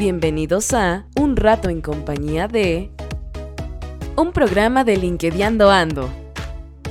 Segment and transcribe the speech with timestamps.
[0.00, 2.90] Bienvenidos a Un rato en compañía de...
[4.16, 6.08] Un programa de LinkedIn Ando.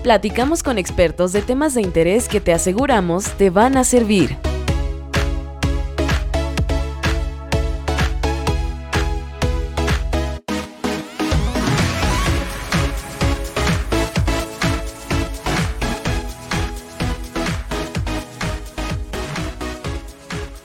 [0.04, 4.38] Platicamos con expertos de temas de interés que te aseguramos te van a servir.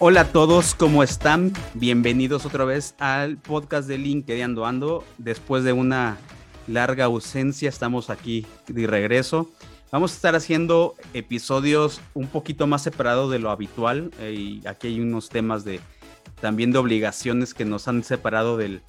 [0.07, 1.51] Hola a todos, ¿cómo están?
[1.73, 5.05] Bienvenidos otra vez al podcast de LinkedIn Ando Ando.
[5.17, 6.19] Después de una
[6.67, 9.51] larga ausencia, estamos aquí de regreso.
[9.91, 14.11] Vamos a estar haciendo episodios un poquito más separados de lo habitual.
[14.21, 15.81] Eh, y aquí hay unos temas de
[16.39, 18.83] también de obligaciones que nos han separado del,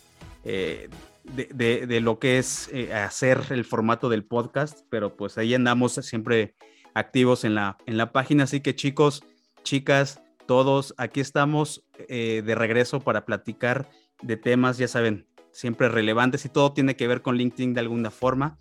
[0.43, 0.89] eh,
[1.23, 4.81] de, lo que es eh, hacer el formato del podcast.
[4.89, 6.55] Pero pues ahí andamos siempre
[6.93, 8.43] activos en la, en la página.
[8.43, 9.23] Así que chicos,
[9.63, 10.93] chicas, todos.
[10.97, 13.89] Aquí estamos eh, de regreso para platicar
[14.21, 18.11] de temas, ya saben, siempre relevantes y todo tiene que ver con LinkedIn de alguna
[18.11, 18.57] forma.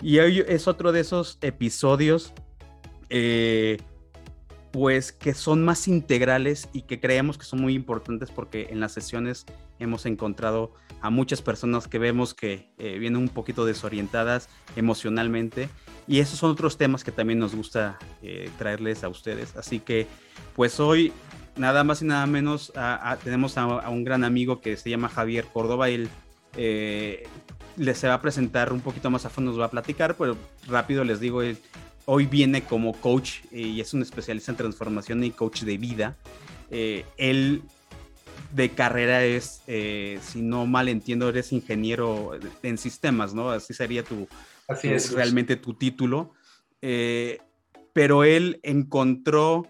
[0.00, 2.32] Y hoy es otro de esos episodios,
[3.10, 3.78] eh,
[4.70, 8.92] pues que son más integrales y que creemos que son muy importantes porque en las
[8.92, 9.46] sesiones
[9.78, 15.68] hemos encontrado a muchas personas que vemos que eh, vienen un poquito desorientadas emocionalmente
[16.08, 19.54] y esos son otros temas que también nos gusta eh, traerles a ustedes.
[19.56, 20.06] Así que,
[20.56, 21.12] pues hoy,
[21.54, 22.72] nada más y nada menos,
[23.22, 25.90] tenemos a, un gran amigo que se llama Javier Córdoba.
[25.90, 26.08] Él
[26.56, 27.28] eh,
[27.76, 30.38] les se va a presentar un poquito más a fondo, nos va a platicar, pero
[30.66, 31.58] rápido les digo, él,
[32.06, 36.16] hoy viene como coach y es un especialista en transformación y coach de vida.
[36.70, 37.62] Eh, él
[38.54, 42.30] de carrera es, si no mal entiendo, eres ingeniero
[42.62, 43.50] en sistemas, ¿no?
[43.50, 44.26] Así sería tu,
[44.68, 45.12] Así es.
[45.12, 46.34] realmente tu título.
[46.82, 47.38] Eh,
[47.92, 49.66] pero él encontró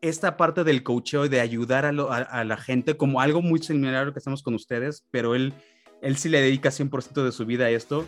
[0.00, 1.92] esta parte del coacheo y de ayudar a,
[2.44, 5.54] la gente como algo muy similar a lo que hacemos con ustedes, pero él,
[6.02, 8.06] él sí le dedica 100% de su vida a esto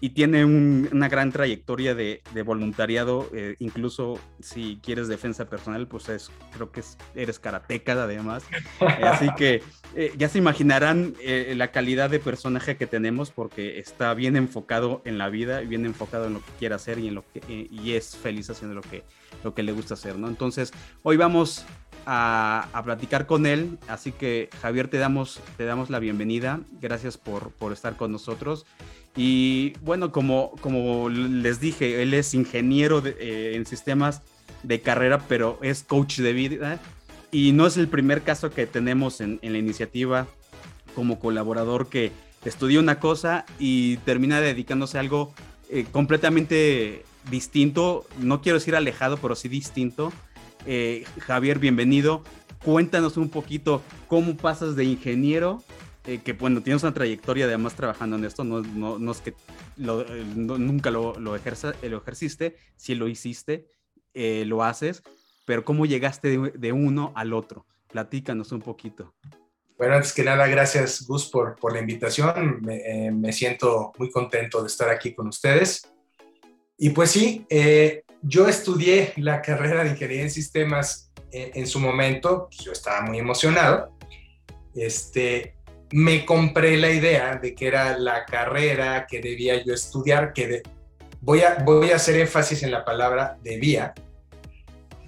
[0.00, 6.30] y tiene una gran trayectoria de, voluntariado, eh, incluso si quieres defensa personal, pues es,
[6.52, 6.82] creo que
[7.14, 8.44] eres karateca además.
[8.80, 9.62] así que
[9.96, 15.02] eh, ya se imaginarán eh, la calidad de personaje que tenemos porque está bien enfocado
[15.04, 17.92] en la vida, bien enfocado en lo que quiere hacer y, en lo que, y
[17.92, 19.02] es feliz haciendo lo que,
[19.42, 20.28] lo que le gusta hacer, ¿no?
[20.28, 20.72] Entonces,
[21.02, 21.64] hoy vamos
[22.06, 23.78] a, a, platicar con él.
[23.88, 26.60] Así que Javier, te damos, te damos la bienvenida.
[26.80, 28.64] Gracias por, por estar con nosotros.
[29.16, 34.22] Y bueno, como, como les dije, él es ingeniero eh, en sistemas
[34.62, 36.80] de carrera, pero es coach de vida.
[37.30, 40.26] Y no es el primer caso que tenemos en, la iniciativa
[40.94, 42.12] como colaborador que
[42.44, 45.34] estudia una cosa y termina dedicándose a algo
[45.68, 48.06] eh, completamente distinto.
[48.20, 50.12] No quiero decir alejado, pero sí distinto.
[50.64, 52.22] Eh, Javier, bienvenido.
[52.64, 55.62] Cuéntanos un poquito cómo pasas de ingeniero
[56.08, 59.30] eh, que bueno, tienes una trayectoria además trabajando en esto, no, no, no es que
[59.30, 59.34] eh,
[59.76, 63.66] nunca lo, lo, ejerza, lo ejerciste, si lo hiciste,
[64.14, 65.02] eh, lo haces,
[65.44, 67.66] pero ¿cómo llegaste de, uno al otro?
[67.92, 69.12] Platícanos un poquito.
[69.76, 74.62] Bueno, antes que nada, gracias Gus por, por la invitación, me, me, siento muy contento
[74.62, 75.92] de estar aquí con ustedes.
[76.78, 77.46] Y pues sí,
[78.22, 83.18] yo estudié la carrera de Ingeniería en Sistemas en su momento, pues yo estaba muy
[83.18, 83.94] emocionado.
[84.74, 85.57] Este,
[85.92, 90.62] me compré la idea de que era la carrera que debía yo estudiar, que
[91.20, 93.94] voy, a, voy a hacer énfasis en la palabra debía.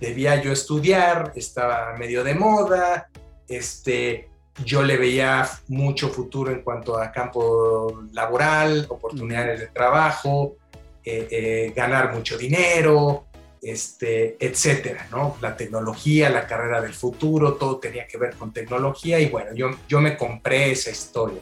[0.01, 3.11] Debía yo estudiar, estaba medio de moda,
[3.47, 4.31] este,
[4.65, 10.57] yo le veía mucho futuro en cuanto a campo laboral, oportunidades de trabajo,
[11.05, 13.27] eh, eh, ganar mucho dinero,
[13.63, 15.37] este, etcétera, ¿no?
[15.41, 19.71] La tecnología, la carrera del futuro, todo tenía que ver con tecnología y bueno, yo,
[19.89, 21.41] yo me compré esa historia.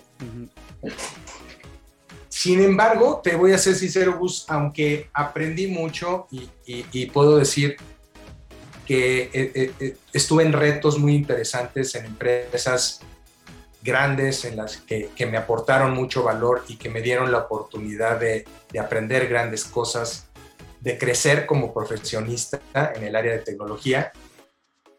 [2.29, 7.76] Sin embargo, te voy a ser sincero, Gus, aunque aprendí mucho y, puedo decir
[8.87, 13.00] que eh, eh, eh, estuve en retos muy interesantes en empresas
[13.82, 18.44] grandes en las que, me aportaron mucho valor y que me dieron la oportunidad de,
[18.71, 20.27] de aprender grandes cosas
[20.80, 22.60] de crecer como profesionista
[22.94, 24.12] en el área de tecnología,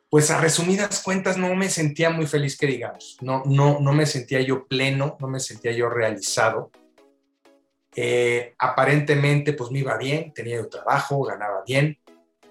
[0.09, 4.05] pues a resumidas cuentas no me sentía muy feliz que digamos, no, no, no me
[4.05, 6.71] sentía yo pleno, no me sentía yo realizado.
[7.95, 11.97] Eh, aparentemente pues me iba bien, tenía yo trabajo, ganaba bien,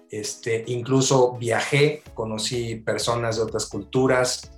[0.09, 4.51] este, incluso viajé, conocí personas de otras culturas,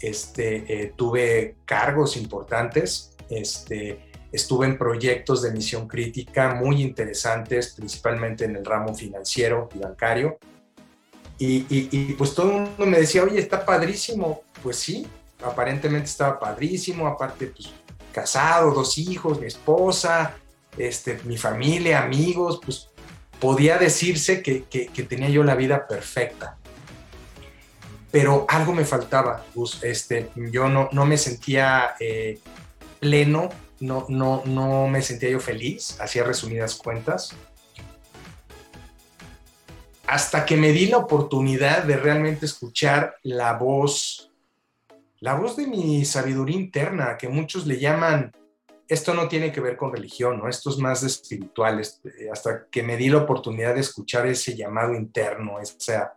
[0.00, 8.44] este, eh, tuve cargos importantes, este, Estuve en proyectos de misión crítica muy interesantes, principalmente
[8.44, 10.38] en el ramo financiero y bancario.
[11.38, 15.06] Y, pues todo el mundo me decía, oye, está padrísimo, pues sí,
[15.42, 17.70] aparentemente estaba padrísimo, aparte pues
[18.12, 20.34] casado, dos hijos, mi esposa,
[20.78, 22.88] este, mi familia, amigos, pues
[23.38, 24.64] podía decirse que,
[25.08, 26.56] tenía yo la vida perfecta.
[28.10, 29.44] Pero algo me faltaba,
[29.82, 32.38] este, yo no, no me sentía eh,
[32.98, 33.50] pleno,
[33.80, 37.34] no, no, no me sentía yo feliz, hacía resumidas cuentas.
[40.06, 44.30] Hasta que me di la oportunidad de realmente escuchar la voz,
[45.18, 48.32] la voz de mi sabiduría interna, que muchos le llaman
[48.88, 50.48] esto no tiene que ver con religión, ¿no?
[50.48, 54.94] Esto es más espiritual, este, hasta que me di la oportunidad de escuchar ese llamado
[54.94, 56.16] interno, esa,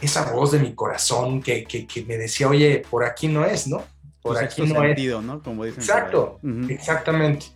[0.00, 3.82] esa voz de mi corazón que, que, me decía, oye, por aquí no es, ¿no?
[4.28, 5.42] Por aquí no sentido, ¿no?
[5.42, 5.80] Como dicen.
[5.80, 7.46] Exacto, exactamente.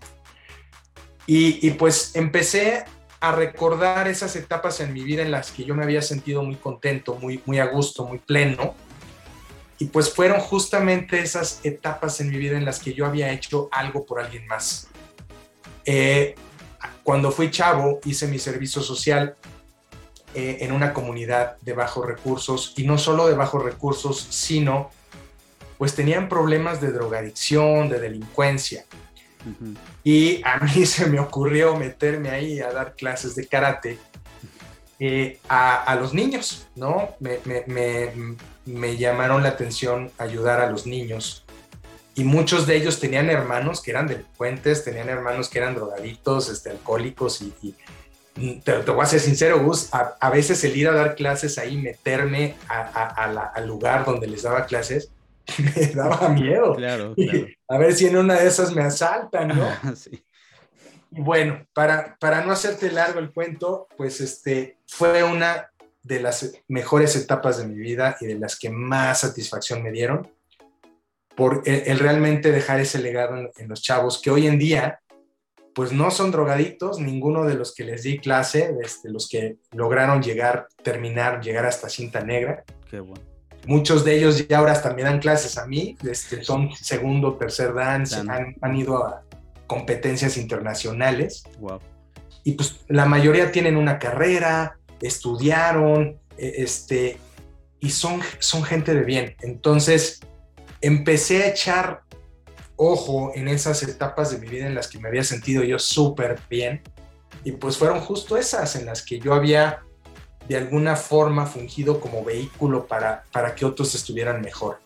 [1.27, 2.85] Y, y pues empecé
[3.21, 6.57] a recordar esas etapas en mi vida en las que yo me había sentido muy
[6.57, 8.75] contento, muy, muy a gusto, muy pleno
[9.81, 13.71] y pues fueron justamente esas etapas en mi vida en las que yo había hecho
[13.73, 14.89] algo por alguien más.
[15.87, 16.35] Eh,
[17.03, 19.37] cuando fui chavo hice mi servicio social
[20.35, 24.91] eh, en una comunidad de bajos recursos y no solo de bajos recursos, sino
[25.81, 28.85] pues tenían problemas de drogadicción, de delincuencia.
[30.05, 33.97] Y a mí se me ocurrió meterme ahí a dar clases de karate
[34.99, 37.17] eh, a, los niños, ¿no?
[37.19, 37.41] Me,
[38.67, 41.47] me llamaron la atención ayudar a los niños.
[42.15, 46.69] Y muchos de ellos tenían hermanos que eran delincuentes, tenían hermanos que eran drogadictos, este,
[46.69, 47.75] alcohólicos y,
[48.65, 52.57] te, voy a ser sincero, Gus, a, veces el ir a dar clases ahí, meterme
[52.69, 55.11] al lugar donde les daba clases,
[55.77, 56.75] me daba miedo.
[56.75, 57.15] Claro,
[57.69, 59.69] A ver si en una de esas me asaltan, ¿no?
[61.13, 65.71] Y bueno, para, para no hacerte largo el cuento, pues este, fue una
[66.03, 70.31] de las mejores etapas de mi vida y de las que más satisfacción me dieron,
[71.35, 75.01] por el, realmente dejar ese legado en, los chavos que hoy en día,
[75.75, 80.23] pues no son drogadictos, ninguno de los que les di clase, este, los que lograron
[80.23, 82.65] llegar, terminar, llegar hasta cinta negra.
[82.91, 83.30] Qué bueno.
[83.67, 88.17] Muchos de ellos ya ahora también dan clases a mí, este, son segundo, tercer dance,
[88.17, 89.23] han, han, ido a
[89.67, 91.45] competencias internacionales.
[91.59, 91.79] Wow.
[92.43, 97.19] Y pues la mayoría tienen una carrera, estudiaron, e, este,
[97.81, 99.37] y son, son gente de bien.
[99.41, 100.21] Entonces,
[100.81, 102.03] empecé a echar
[102.77, 106.39] ojo en esas etapas de mi vida en las que me había sentido yo súper
[106.49, 106.83] bien.
[107.45, 109.83] Y pues fueron justo esas en las que yo había
[110.51, 114.81] de alguna forma fungido como vehículo para, para que otros estuvieran mejor.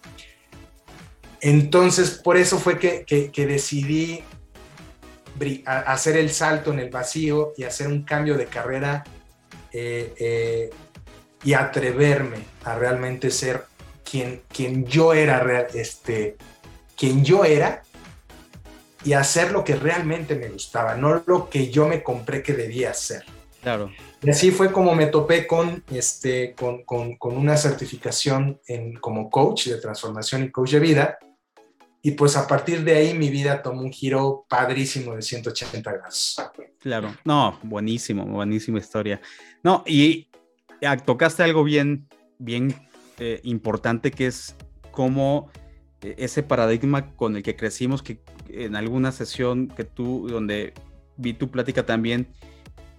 [1.40, 4.22] Entonces, por eso fue que, que decidí
[5.64, 9.04] hacer el salto en el vacío y hacer un cambio de carrera
[9.72, 10.70] eh, eh,
[11.42, 13.64] y atreverme a realmente ser
[14.04, 16.36] quien, quien yo era, este,
[16.94, 17.82] quien yo era
[19.02, 22.90] y hacer lo que realmente me gustaba, no lo que yo me compré que debía
[22.90, 23.24] hacer.
[23.64, 23.90] Claro.
[24.22, 29.30] Y así fue como me topé con, este, con, con, con, una certificación en, como
[29.30, 31.18] coach de transformación y coach de vida.
[32.02, 36.36] Y pues a partir de ahí mi vida tomó un giro padrísimo de 180 grados.
[36.78, 39.22] Claro, no, buenísimo, buenísima historia.
[39.62, 40.28] No, y
[41.06, 42.06] tocaste algo bien,
[42.38, 42.74] bien
[43.18, 44.54] eh, importante que es
[44.90, 45.50] cómo
[46.02, 50.74] eh, ese paradigma con el que crecimos, que en alguna sesión que tú, donde
[51.16, 52.28] vi tu plática también,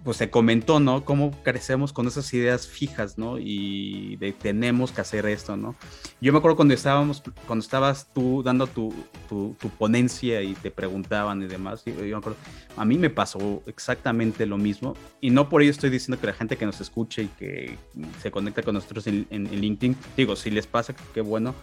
[0.06, 1.04] pues se comentó, ¿no?
[1.04, 3.40] Cómo crecemos con esas ideas fijas, ¿no?
[3.40, 5.76] Y de tenemos que hacer esto, ¿no?
[6.22, 8.94] Yo me acuerdo cuando estábamos, cuando estabas tú dando tu,
[9.28, 12.38] tu, ponencia y te preguntaban y demás, yo, me acuerdo,
[12.78, 16.34] a mí me pasó exactamente lo mismo y no por ello estoy diciendo que la
[16.34, 17.78] gente que nos escuche y que
[18.22, 21.56] se conecta con nosotros en, en, en LinkedIn, digo, si les pasa, qué bueno,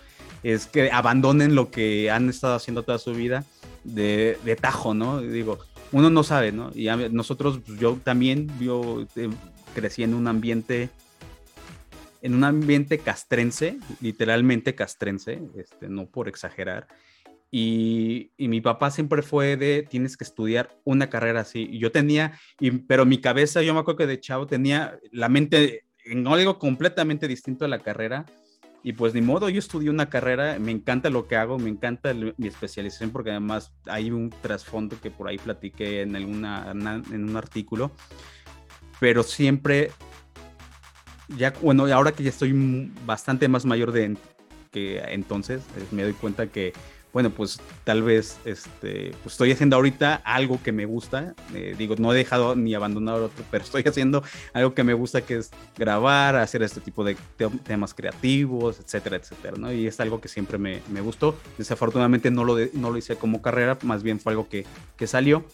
[0.42, 3.44] es que abandonen lo que han estado haciendo toda su vida
[3.84, 5.20] de, de tajo, ¿no?
[5.20, 5.60] Digo,
[5.92, 6.70] uno no sabe, ¿no?
[6.74, 9.30] Y nosotros, pues, yo también, yo eh,
[9.74, 10.90] crecí en un ambiente,
[12.22, 16.88] en un ambiente castrense, literalmente castrense, este, no por exagerar.
[17.50, 21.68] Y, y, mi papá siempre fue de, tienes que estudiar una carrera así.
[21.70, 22.40] Y yo tenía,
[22.88, 27.28] pero mi cabeza, yo me acuerdo que de chavo tenía la mente en algo completamente
[27.28, 28.24] distinto a la carrera
[28.84, 32.12] y pues ni modo, yo estudié una carrera, me encanta lo que hago, me encanta
[32.14, 37.36] mi especialización porque además hay un trasfondo que por ahí platiqué en, alguna, en un
[37.36, 37.92] artículo,
[38.98, 39.92] pero siempre,
[41.36, 44.16] ya, bueno, ahora que ya estoy bastante más mayor de
[44.72, 45.62] que entonces,
[45.92, 46.72] me doy cuenta que
[47.12, 51.34] bueno, pues tal vez este, pues estoy haciendo ahorita algo que me gusta.
[51.54, 55.20] Eh, digo, no he dejado ni abandonado otro, pero estoy haciendo algo que me gusta,
[55.22, 57.16] que es grabar, hacer este tipo de
[57.64, 59.72] temas creativos, etcétera, etcétera, ¿no?
[59.72, 61.36] Y es algo que siempre me, me gustó.
[61.58, 64.64] Desafortunadamente no lo, no lo hice como carrera, más bien fue algo que,
[64.96, 65.44] que salió.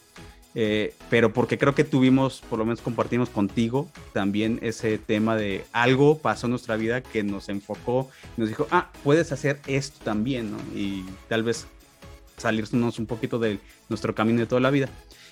[0.60, 5.64] Eh, pero porque creo que tuvimos, por lo menos compartimos contigo también ese tema de
[5.70, 10.50] algo pasó en nuestra vida que nos enfocó, nos dijo, ah, puedes hacer esto también,
[10.50, 10.58] ¿no?
[10.74, 11.68] Y tal vez
[12.38, 14.88] salirnos un poquito de nuestro camino de toda la vida.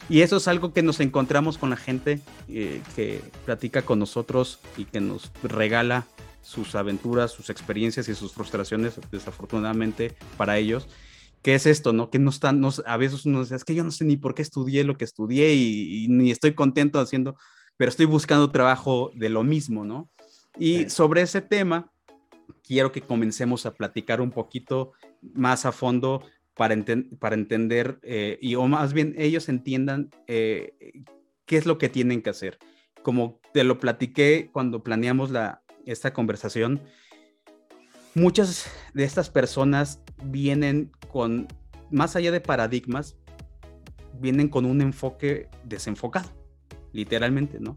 [0.09, 4.61] Y eso es algo que nos encontramos con la gente eh, que platica con nosotros
[4.77, 6.07] y que nos regala
[6.41, 10.87] sus aventuras, sus experiencias y sus frustraciones, desafortunadamente para ellos.
[11.47, 12.11] ¿Qué es esto, no?
[12.11, 14.35] Que no están, no, a veces uno dice, es que yo no sé ni por
[14.35, 17.37] qué estudié lo que estudié y, ni estoy contento haciendo,
[17.77, 20.11] pero estoy buscando trabajo de lo mismo, ¿no?
[20.59, 21.93] Y sobre ese tema,
[22.65, 26.21] quiero que comencemos a platicar un poquito más a fondo
[26.57, 26.75] para,
[27.21, 30.75] para entender, eh, y o más bien ellos entiendan eh,
[31.45, 32.59] qué es lo que tienen que hacer.
[33.05, 36.83] Como te lo platiqué cuando planeamos la, esta conversación,
[38.17, 41.47] muchas de estas personas vienen con,
[41.91, 43.15] más allá de paradigmas,
[44.19, 46.31] vienen con un enfoque desenfocado,
[46.93, 47.77] literalmente, ¿no?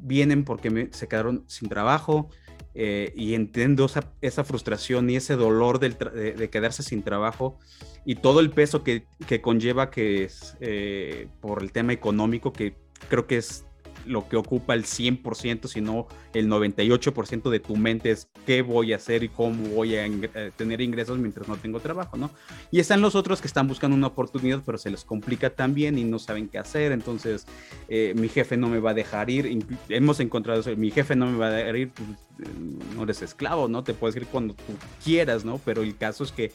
[0.00, 2.28] Vienen porque se quedaron sin trabajo
[2.74, 3.88] eh, y entiendo
[4.20, 7.58] esa, frustración y ese dolor de, quedarse sin trabajo
[8.04, 9.06] y todo el peso que,
[9.40, 12.74] conlleva que es eh, por el tema económico, que
[13.08, 13.64] creo que es
[14.06, 18.96] lo que ocupa el 100%, sino el 98% de tu mente es qué voy a
[18.96, 22.30] hacer y cómo voy a eh, tener ingresos mientras no tengo trabajo, ¿no?
[22.70, 26.04] Y están los otros que están buscando una oportunidad, pero se les complica también y
[26.04, 27.46] no saben qué hacer, entonces
[27.88, 31.26] eh, mi jefe no me va a dejar ir, hemos encontrado eso, mi jefe no
[31.26, 32.08] me va a dejar ir, pues,
[32.40, 32.52] eh,
[32.94, 33.84] no eres esclavo, ¿no?
[33.84, 34.74] Te puedes ir cuando tú
[35.04, 35.60] quieras, ¿no?
[35.64, 36.52] Pero el caso es que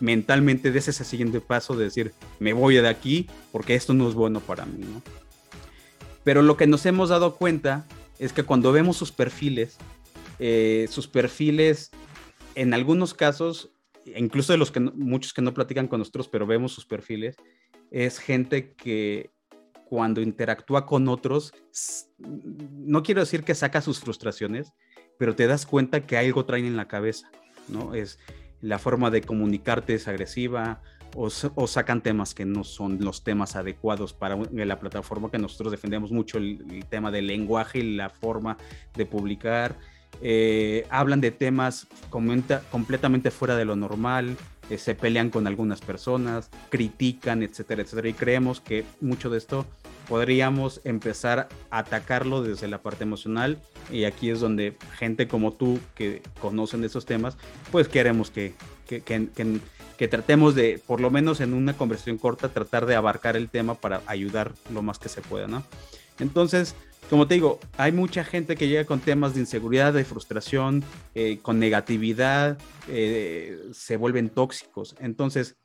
[0.00, 4.14] mentalmente des ese siguiente paso de decir, me voy de aquí porque esto no es
[4.14, 5.02] bueno para mí, ¿no?
[6.26, 7.86] Pero lo que nos hemos dado cuenta
[8.18, 9.78] es que cuando vemos sus perfiles,
[10.40, 11.92] eh, sus perfiles,
[12.56, 13.70] en algunos casos,
[14.04, 17.36] incluso de los que muchos que no platican con nosotros, pero vemos sus perfiles,
[17.92, 19.30] es gente que
[19.88, 21.54] cuando interactúa con otros,
[22.18, 24.72] no quiero decir que saca sus frustraciones,
[25.20, 27.30] pero te das cuenta que algo traen en la cabeza,
[27.68, 27.94] ¿no?
[27.94, 28.18] Es
[28.60, 30.82] la forma de comunicarte es agresiva,
[31.16, 36.12] o, sacan temas que no son los temas adecuados para la plataforma que nosotros defendemos
[36.12, 38.58] mucho, el, tema del lenguaje y la forma
[38.94, 39.76] de publicar.
[40.22, 44.36] Eh, hablan de temas completamente fuera de lo normal,
[44.68, 48.08] eh, se pelean con algunas personas, critican, etcétera, etcétera.
[48.08, 49.66] Y creemos que mucho de esto
[50.08, 55.80] podríamos empezar a atacarlo desde la parte emocional y aquí es donde gente como tú
[55.94, 57.36] que conocen esos temas,
[57.72, 58.54] pues queremos que,
[58.86, 59.60] que, que, que
[60.08, 64.02] tratemos de, por lo menos en una conversación corta, tratar de abarcar el tema para
[64.06, 65.64] ayudar lo más que se pueda, ¿no?
[66.18, 66.74] Entonces,
[67.08, 70.82] como te digo, hay mucha gente que llega con temas de inseguridad, de frustración,
[71.14, 74.96] eh, con negatividad, eh, se vuelven tóxicos.
[74.98, 75.56] Entonces,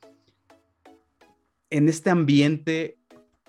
[1.69, 2.97] en este ambiente,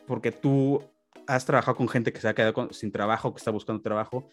[0.07, 0.83] porque tú
[1.27, 4.29] has trabajado con gente que se ha quedado sin trabajo, que está buscando trabajo,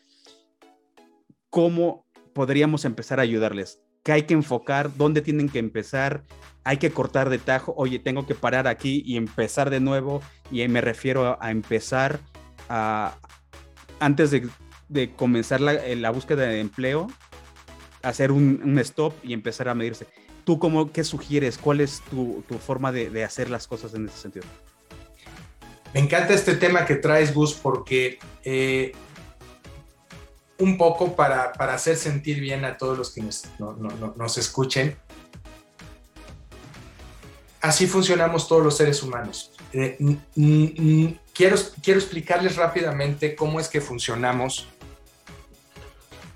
[1.50, 3.82] ¿cómo podríamos empezar a ayudarles?
[4.04, 6.24] Que hay que enfocar, dónde tienen que empezar,
[6.64, 10.68] hay que cortar de tajo, oye, tengo que parar aquí y empezar de nuevo, y
[10.68, 12.20] me refiero a, empezar
[12.70, 13.16] a,
[14.00, 17.08] antes de, comenzar eh, la, búsqueda de empleo,
[18.02, 20.08] hacer un, stop y empezar a medirse.
[20.44, 21.58] ¿Tú cómo, qué sugieres?
[21.58, 24.46] ¿Cuál es tu, forma de, hacer las cosas en ese sentido?
[25.94, 28.92] Me encanta este tema que traes, Gus, porque eh,
[30.60, 34.98] un poco para, hacer sentir bien a todos los que nos, escuchen.
[37.62, 39.52] Así funcionamos todos los seres humanos.
[39.74, 39.98] Eh,
[41.34, 44.68] quiero, quiero explicarles rápidamente cómo es que funcionamos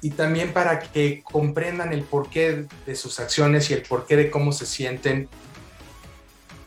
[0.02, 4.52] y también para que comprendan el porqué de sus acciones y el porqué de cómo
[4.52, 5.30] se sienten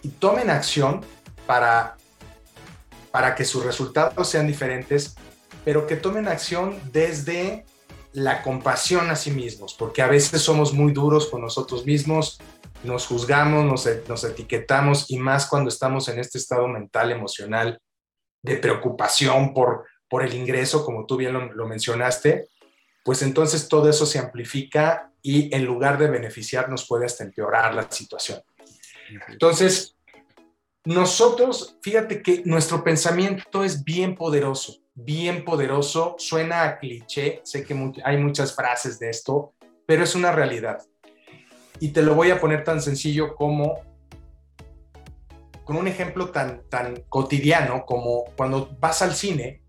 [0.02, 1.04] y tomen acción
[1.46, 1.96] para,
[3.10, 5.16] para que sus resultados sean diferentes
[5.66, 7.66] pero que tomen acción desde
[8.12, 12.38] la compasión a sí mismos, porque a veces somos muy duros con nosotros mismos,
[12.84, 13.64] nos juzgamos,
[14.08, 17.80] nos, etiquetamos y más cuando estamos en este estado mental, emocional,
[18.42, 22.46] de preocupación por, por el ingreso, como tú bien lo, lo mencionaste,
[23.04, 27.90] pues entonces todo eso se amplifica y en lugar de beneficiarnos puede hasta empeorar la
[27.90, 28.40] situación.
[29.26, 29.96] Entonces,
[30.84, 37.76] nosotros, fíjate que nuestro pensamiento es bien poderoso bien poderoso, suena a cliché, sé que
[38.02, 39.52] hay muchas frases de esto,
[39.86, 40.78] pero es una realidad.
[41.78, 43.80] Y te lo voy a poner tan sencillo como
[45.64, 49.62] con un ejemplo tan, tan cotidiano como cuando vas al cine,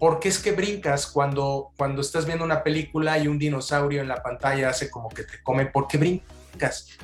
[0.00, 4.08] ¿por qué es que brincas cuando, cuando estás viendo una película y un dinosaurio en
[4.08, 5.66] la pantalla hace como que te come?
[5.66, 6.98] ¿Por qué brincas?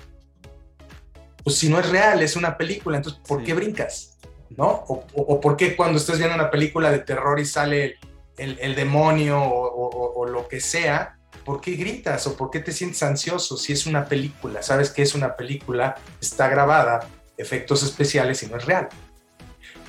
[1.44, 4.18] Pues si no es real, es una película, entonces ¿por qué brincas?
[4.56, 4.84] ¿No?
[4.86, 7.96] O, por qué cuando estás viendo una película de terror y sale
[8.36, 13.02] el, demonio o, o lo que sea, ¿por qué gritas o por qué te sientes
[13.02, 14.62] ansioso si es una película?
[14.62, 18.88] Sabes que es una película, está grabada, efectos especiales y no es real.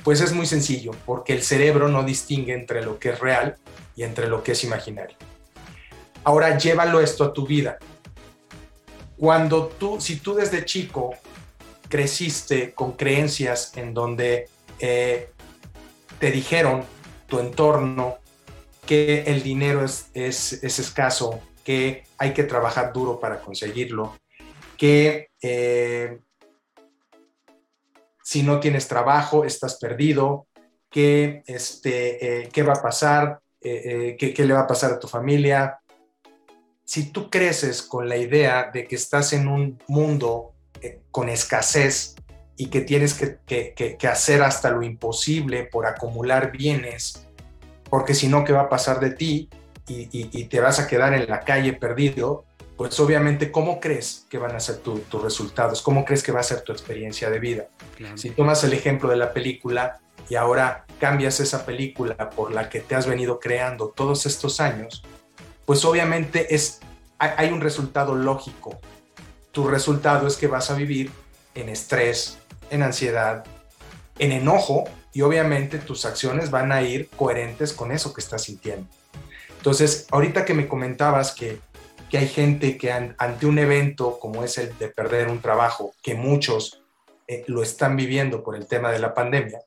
[0.04, 3.56] Pues es muy sencillo, porque el cerebro no distingue entre lo que es real
[3.96, 5.16] y entre lo que es imaginario.
[6.22, 7.78] Ahora llévalo esto a tu vida.
[9.16, 11.14] Cuando tú, si tú desde chico
[11.88, 14.48] creciste con creencias en donde
[14.80, 15.30] eh,
[16.18, 16.84] te dijeron
[17.26, 18.18] tu entorno
[18.86, 24.16] que el dinero es, es, escaso, que hay que trabajar duro para conseguirlo,
[24.76, 26.20] que eh,
[28.22, 30.46] si no tienes trabajo, estás perdido,
[30.88, 35.08] qué, este, eh, qué va a pasar, eh, qué, le va a pasar a tu
[35.08, 35.80] familia.
[36.84, 40.52] Si tú creces con la idea de que estás en un mundo
[41.10, 42.14] con escasez
[42.56, 47.26] y que tienes que, hacer hasta lo imposible por acumular bienes,
[47.90, 49.48] porque si no, ¿qué va a pasar de ti?
[49.88, 52.44] y, te vas a quedar en la calle perdido,
[52.76, 55.80] pues obviamente, ¿cómo crees que van a ser tus resultados?
[55.80, 57.68] ¿Cómo crees que va a ser tu experiencia de vida?
[58.16, 59.98] Si tomas el ejemplo de la película
[60.28, 65.02] y ahora cambias esa película por la que te has venido creando todos estos años,
[65.64, 66.80] pues obviamente es,
[67.18, 68.78] hay un resultado lógico.
[69.52, 71.10] Tu resultado es que vas a vivir
[71.54, 72.38] en estrés,
[72.70, 73.44] en ansiedad,
[74.18, 78.86] en enojo y obviamente tus acciones van a ir coherentes con eso que estás sintiendo.
[79.56, 81.58] Entonces, ahorita que me comentabas que
[82.10, 86.14] que hay gente que ante un evento como es el de perder un trabajo, que
[86.14, 86.82] muchos
[87.26, 89.60] eh, lo están viviendo por el tema de la pandemia,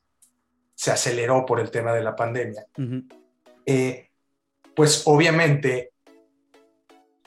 [0.74, 2.64] se aceleró por el tema de la pandemia,
[3.66, 4.08] eh,
[4.74, 5.92] pues obviamente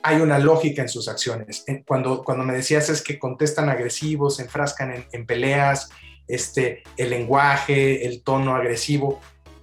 [0.04, 1.66] hay una lógica en sus acciones.
[1.88, 5.90] Cuando, cuando me decías es que contestan agresivos, se enfrascan en, peleas,
[6.28, 9.22] este, el lenguaje, el tono agresivo,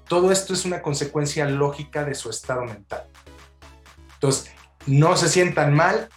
[0.09, 3.05] todo esto es una consecuencia lógica de su estado mental.
[4.14, 4.50] Entonces,
[4.87, 6.09] no se sientan mal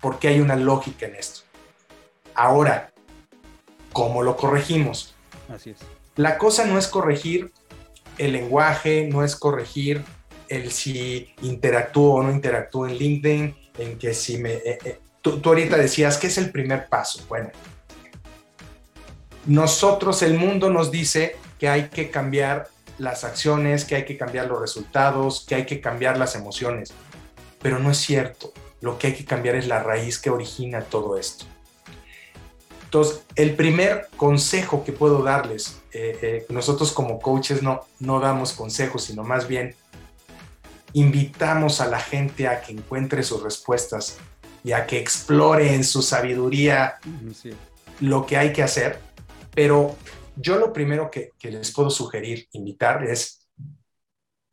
[0.00, 1.40] porque hay una lógica en esto.
[2.34, 2.92] Ahora,
[3.92, 5.14] ¿cómo lo corregimos?
[5.48, 5.78] Así es.
[6.14, 7.52] La cosa no es corregir
[8.16, 10.04] el lenguaje, no es corregir
[10.48, 14.52] el si interactúo o no interactúo en LinkedIn, en que si me...
[14.54, 17.24] Eh, eh, tú, tú ahorita decías, ¿qué es el primer paso?
[17.28, 17.50] Bueno,
[19.46, 24.46] nosotros, el mundo nos dice que hay que cambiar las acciones, que hay que cambiar
[24.46, 26.92] los resultados, que hay que cambiar las emociones
[27.62, 28.52] pero no es cierto.
[28.80, 31.46] Lo que hay que cambiar es la raíz que origina todo esto.
[32.84, 38.52] Entonces, el primer consejo que puedo darles, eh, eh, nosotros como coaches no, no damos
[38.52, 39.74] consejos, sino más bien
[40.94, 44.18] invitamos a la gente a que encuentre sus respuestas
[44.64, 46.98] y a que explore en su sabiduría
[48.00, 49.00] lo que hay que hacer.
[49.54, 49.96] Pero
[50.36, 53.48] yo lo primero que, que les puedo sugerir, invitar, es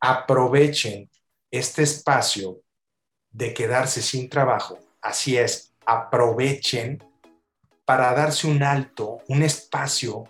[0.00, 1.10] aprovechen
[1.50, 2.62] este espacio
[3.30, 4.78] de quedarse sin trabajo.
[5.00, 7.02] Así es, aprovechen
[7.84, 10.24] para darse un alto, un espacio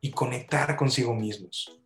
[0.00, 1.80] y conectar consigo mismos.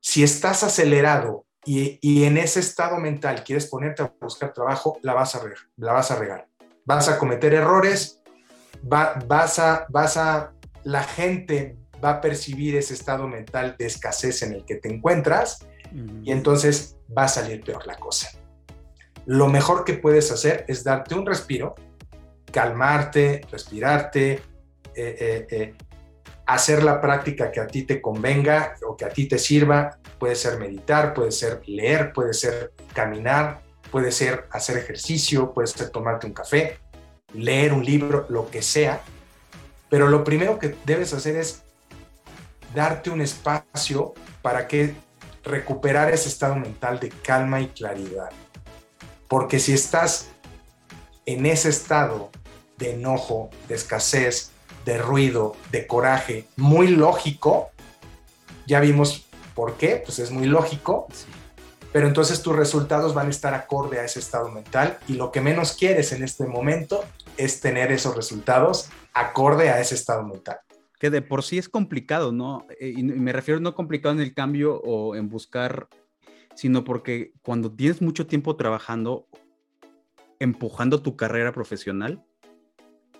[0.00, 5.34] Si estás acelerado y, en ese estado mental quieres ponerte a buscar trabajo, la vas
[5.34, 5.40] a,
[5.76, 6.48] la vas a regar.
[6.84, 8.22] Vas a cometer errores,
[8.82, 10.52] vas, a, vas a,
[10.84, 15.66] la gente va a percibir ese estado mental de escasez en el que te encuentras
[16.22, 18.30] y entonces va a salir peor la cosa
[19.28, 21.74] lo mejor que puedes hacer es darte un respiro,
[22.50, 24.40] calmarte, respirarte, eh,
[24.94, 25.74] eh, eh,
[26.48, 29.98] hacer la práctica que a ti te convenga o que a ti te sirva.
[30.18, 33.60] Puede ser meditar, puede ser leer, puede ser caminar,
[33.92, 36.78] puede ser hacer ejercicio, puede ser tomarte un café,
[37.34, 39.02] leer un libro, lo que sea.
[39.90, 41.64] Pero lo primero que debes hacer es
[42.74, 44.94] darte un espacio para que
[45.44, 48.30] recuperar ese estado mental de calma y claridad.
[49.28, 50.30] Porque si estás
[51.26, 52.30] en ese estado
[52.78, 54.52] de enojo, de escasez,
[54.88, 57.68] de ruido, de coraje, muy lógico,
[58.66, 61.08] ya vimos por qué, pues es muy lógico,
[61.92, 65.42] pero entonces tus resultados van a estar acorde a ese estado mental y lo que
[65.42, 67.04] menos quieres en este momento
[67.36, 70.56] es tener esos resultados acorde a ese estado mental.
[70.98, 72.64] Que de por sí es complicado, ¿no?
[72.80, 75.86] Eh, y me refiero no complicado en el cambio o en buscar
[76.54, 79.28] sino porque cuando tienes mucho tiempo trabajando,
[80.40, 82.24] empujando tu carrera profesional,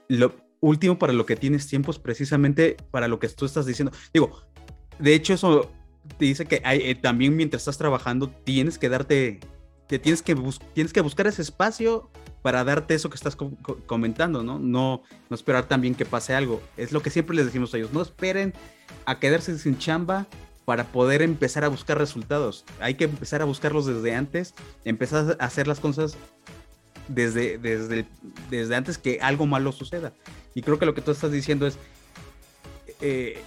[0.08, 3.92] lo último para lo que tienes tiempo es precisamente para lo que tú estás diciendo.
[4.12, 4.42] Digo,
[4.98, 5.70] de hecho eso
[6.16, 9.40] te dice que hay, eh, también mientras estás trabajando tienes que darte,
[9.86, 10.36] te tienes que,
[10.74, 12.10] tienes que buscar ese espacio
[12.42, 13.36] para darte eso que estás
[13.86, 14.58] comentando, ¿no?
[14.58, 15.02] ¿no?
[15.28, 16.62] No esperar también que pase algo.
[16.76, 18.54] Es lo que siempre les decimos a ellos, no esperen
[19.06, 20.26] a quedarse sin chamba
[20.64, 22.64] para poder empezar a buscar resultados.
[22.80, 26.16] Hay que empezar a buscarlos desde antes, empezar a hacer las cosas
[27.08, 28.06] desde, desde,
[28.50, 30.12] desde antes que algo malo suceda.
[30.58, 31.78] Y creo que lo que tú estás diciendo es
[33.00, 33.40] eh,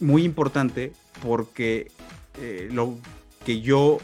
[0.00, 1.92] muy importante porque
[2.40, 2.98] eh, lo
[3.44, 3.98] que yo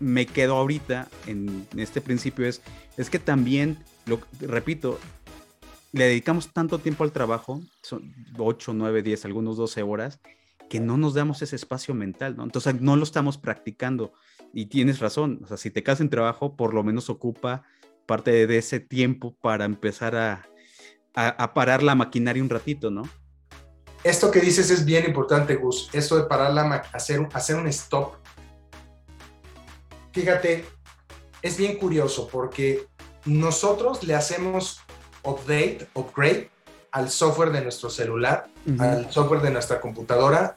[0.00, 2.62] me quedo ahorita en, este principio es,
[2.96, 4.98] es que también, lo repito,
[5.92, 10.18] le dedicamos tanto tiempo al trabajo, son 8, 9, 10, algunos 12 horas,
[10.70, 12.44] que no nos damos ese espacio mental, ¿no?
[12.44, 14.14] Entonces no lo estamos practicando.
[14.54, 17.64] Y tienes razón, o sea, si te quedas en trabajo, por lo menos ocupa
[18.06, 20.48] parte de ese tiempo para empezar a,
[21.14, 23.02] a, parar la maquinaria un ratito, ¿no?
[24.04, 25.88] Esto que dices es bien importante, Gus.
[25.92, 28.14] Esto de parar la hacer, hacer un stop.
[30.12, 30.64] Fíjate,
[31.40, 32.86] es bien curioso porque
[33.24, 34.80] nosotros le hacemos
[35.22, 36.50] update, upgrade
[36.90, 38.48] al software de nuestro celular,
[38.78, 40.56] al software de nuestra computadora,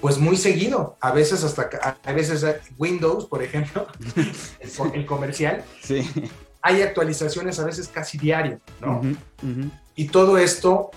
[0.00, 0.96] pues muy seguido.
[1.00, 1.68] A veces hasta,
[2.02, 2.44] a veces
[2.78, 3.86] Windows, por ejemplo,
[4.94, 6.10] el, comercial, sí
[6.64, 9.02] hay actualizaciones a veces casi diario, ¿no?
[9.94, 10.90] Y todo esto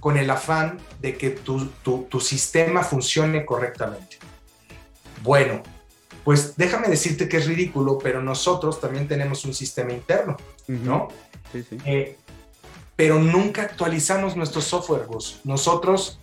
[0.00, 4.18] con el afán de que tu, sistema funcione correctamente.
[5.22, 5.62] Bueno,
[6.24, 11.08] pues déjame decirte que es ridículo, pero nosotros también tenemos un sistema interno, ¿no?
[11.52, 11.78] Sí, sí.
[11.86, 12.18] Eh,
[12.94, 15.40] pero nunca actualizamos nuestro software, Gus.
[15.42, 16.20] Nosotros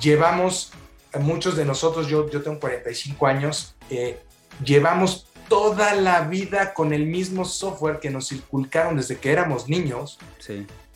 [0.00, 0.72] llevamos,
[1.20, 4.22] muchos de nosotros, yo, yo tengo 45 años, eh,
[4.64, 10.18] llevamos toda la vida con el mismo software que nos inculcaron desde que éramos niños,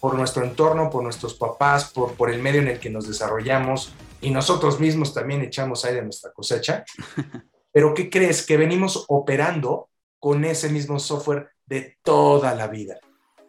[0.01, 3.93] por nuestro entorno, por nuestros papás, por, por el medio en el que nos desarrollamos
[4.23, 6.87] y nosotros mismos también echamos ahí de nuestra cosecha.
[7.71, 8.47] Pero ¿qué crees?
[8.47, 12.99] Que venimos operando con ese mismo software de toda la vida.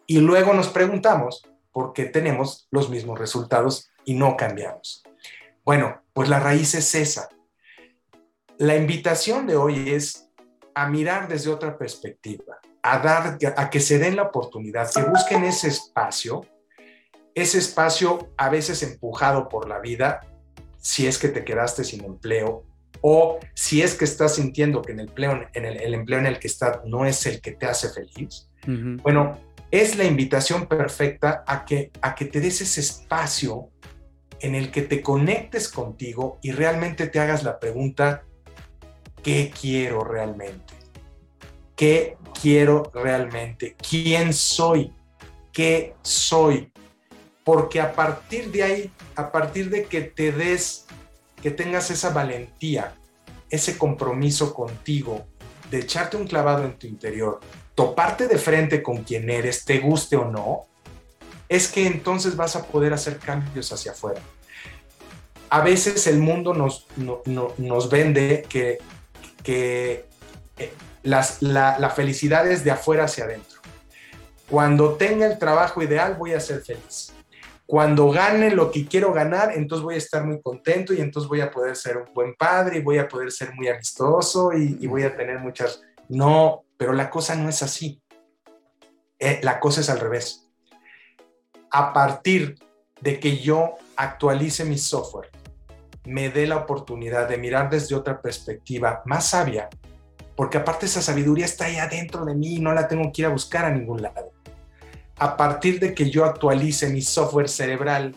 [0.06, 1.42] Y luego nos preguntamos
[1.72, 5.02] por qué tenemos los mismos resultados y no cambiamos.
[5.64, 7.30] Bueno, pues la raíz es esa.
[8.58, 10.27] La invitación de hoy es
[10.78, 15.42] a mirar desde otra perspectiva, a dar, a que se den la oportunidad, que busquen
[15.42, 16.46] ese espacio,
[17.34, 20.20] ese espacio a veces empujado por la vida,
[20.76, 22.64] si es que te quedaste sin empleo
[23.00, 26.38] o si es que estás sintiendo que en el empleo en el, empleo en el
[26.38, 28.48] que estás no es el que te hace feliz.
[29.02, 29.36] Bueno,
[29.72, 33.70] es la invitación perfecta a que, a que te des ese espacio
[34.40, 38.22] en el que te conectes contigo y realmente te hagas la pregunta,
[39.22, 40.74] ¿qué quiero realmente?
[41.76, 43.76] ¿Qué quiero realmente?
[43.88, 44.92] ¿Quién soy?
[45.52, 46.72] ¿Qué soy?
[47.44, 50.86] Porque a partir de ahí, a partir de que te des,
[51.42, 52.94] que tengas esa valentía,
[53.48, 55.26] ese compromiso contigo,
[55.70, 57.40] de echarte un clavado en tu interior,
[57.74, 60.66] toparte de frente con quien eres, te guste o no,
[61.48, 64.20] es que entonces vas a poder hacer cambios hacia afuera.
[65.50, 68.78] A veces el mundo nos, nos vende que
[69.42, 70.06] que
[70.56, 70.72] eh,
[71.02, 71.22] la,
[71.94, 73.60] felicidad es de afuera hacia adentro.
[74.50, 77.12] Cuando tenga el trabajo ideal voy a ser feliz.
[77.66, 81.42] Cuando gane lo que quiero ganar, entonces voy a estar muy contento y entonces voy
[81.42, 85.02] a poder ser un buen padre y voy a poder ser muy amistoso y, voy
[85.02, 85.82] a tener muchas...
[86.08, 88.00] No, pero la cosa no es así.
[89.18, 90.48] Eh, la cosa es al revés.
[91.70, 92.58] A partir
[93.02, 95.30] de que yo actualice mi software,
[96.08, 99.68] me dé la oportunidad de mirar desde otra perspectiva más sabia,
[100.34, 103.26] porque aparte esa sabiduría está ahí adentro de mí y no la tengo que ir
[103.26, 104.32] a buscar a ningún lado.
[105.18, 108.14] A partir de que yo actualice mi software cerebral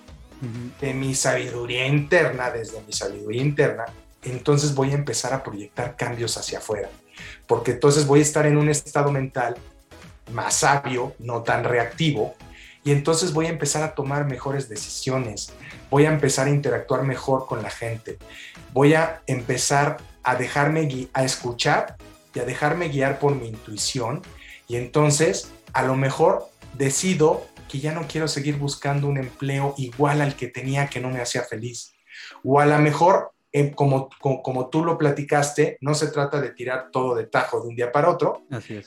[0.79, 3.85] de mi sabiduría interna, desde mi sabiduría interna,
[4.23, 6.89] entonces voy a empezar a proyectar cambios hacia afuera,
[7.45, 9.55] porque entonces voy a estar en un estado mental
[10.31, 12.35] más sabio, no tan reactivo,
[12.83, 15.51] y entonces voy a empezar a tomar mejores decisiones,
[15.91, 18.17] voy a empezar a interactuar mejor con la gente,
[18.73, 21.97] voy a empezar a dejarme a escuchar
[22.33, 24.23] y a dejarme guiar por mi intuición
[24.67, 30.21] y entonces a lo mejor decido que ya no quiero seguir buscando un empleo igual
[30.21, 31.93] al que tenía que no me hacía feliz.
[32.43, 36.89] O a lo mejor, eh, como, como, tú lo platicaste, no se trata de tirar
[36.91, 38.43] todo de tajo de un día para otro.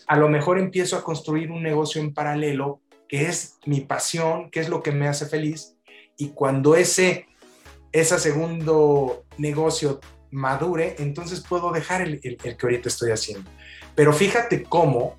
[0.07, 4.61] A lo mejor empiezo a construir un negocio en paralelo que es mi pasión, que
[4.61, 5.74] es lo que me hace feliz.
[6.17, 7.27] Y cuando ese,
[7.93, 10.01] ese segundo negocio
[10.31, 13.49] madure, entonces puedo dejar el, que ahorita estoy haciendo.
[13.95, 15.17] Pero fíjate cómo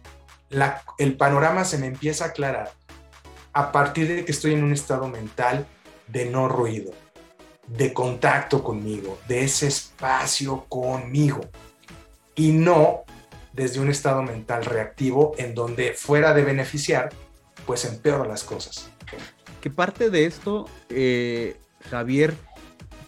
[0.50, 2.72] la, el panorama se me empieza a aclarar
[3.54, 5.66] a partir de que estoy en un estado mental
[6.08, 6.92] de no ruido,
[7.68, 11.42] de contacto conmigo, de ese espacio conmigo
[12.36, 13.06] y no
[13.54, 17.10] desde un estado mental reactivo en donde fuera de beneficiar,
[17.66, 18.92] pues empeora las cosas.
[19.66, 21.58] Que parte de esto, eh,
[21.90, 22.36] Javier,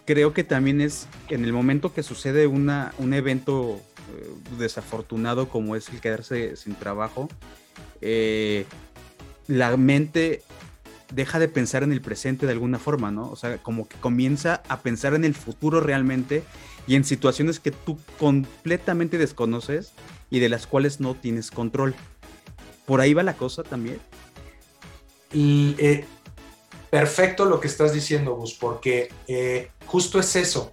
[0.05, 5.87] creo que también es en el momento que sucede un evento eh, desafortunado como es
[5.89, 7.29] el quedarse sin trabajo,
[8.01, 8.65] eh,
[9.45, 10.41] la mente
[11.13, 13.29] deja de pensar en el presente de alguna forma, ¿no?
[13.29, 16.41] O sea, como que comienza a pensar en el futuro realmente
[16.87, 19.93] y en situaciones que tú completamente desconoces
[20.31, 21.93] y de las cuales no tienes control.
[22.87, 23.99] ¿Por ahí va la cosa también?
[25.31, 25.75] Y
[26.99, 30.71] perfecto lo que estás diciendo, Gus, porque eh, justo es eso.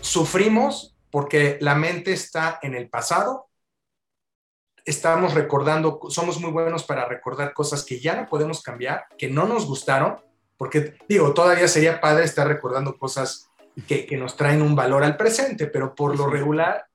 [0.00, 3.48] Sufrimos porque la mente está en el pasado
[4.84, 9.46] estamos recordando, somos muy buenos para recordar cosas que ya no podemos cambiar, que no
[9.46, 10.16] nos gustaron,
[10.56, 13.48] porque digo, todavía sería padre estar recordando cosas
[13.86, 16.86] que, nos traen un valor al presente, pero por lo regular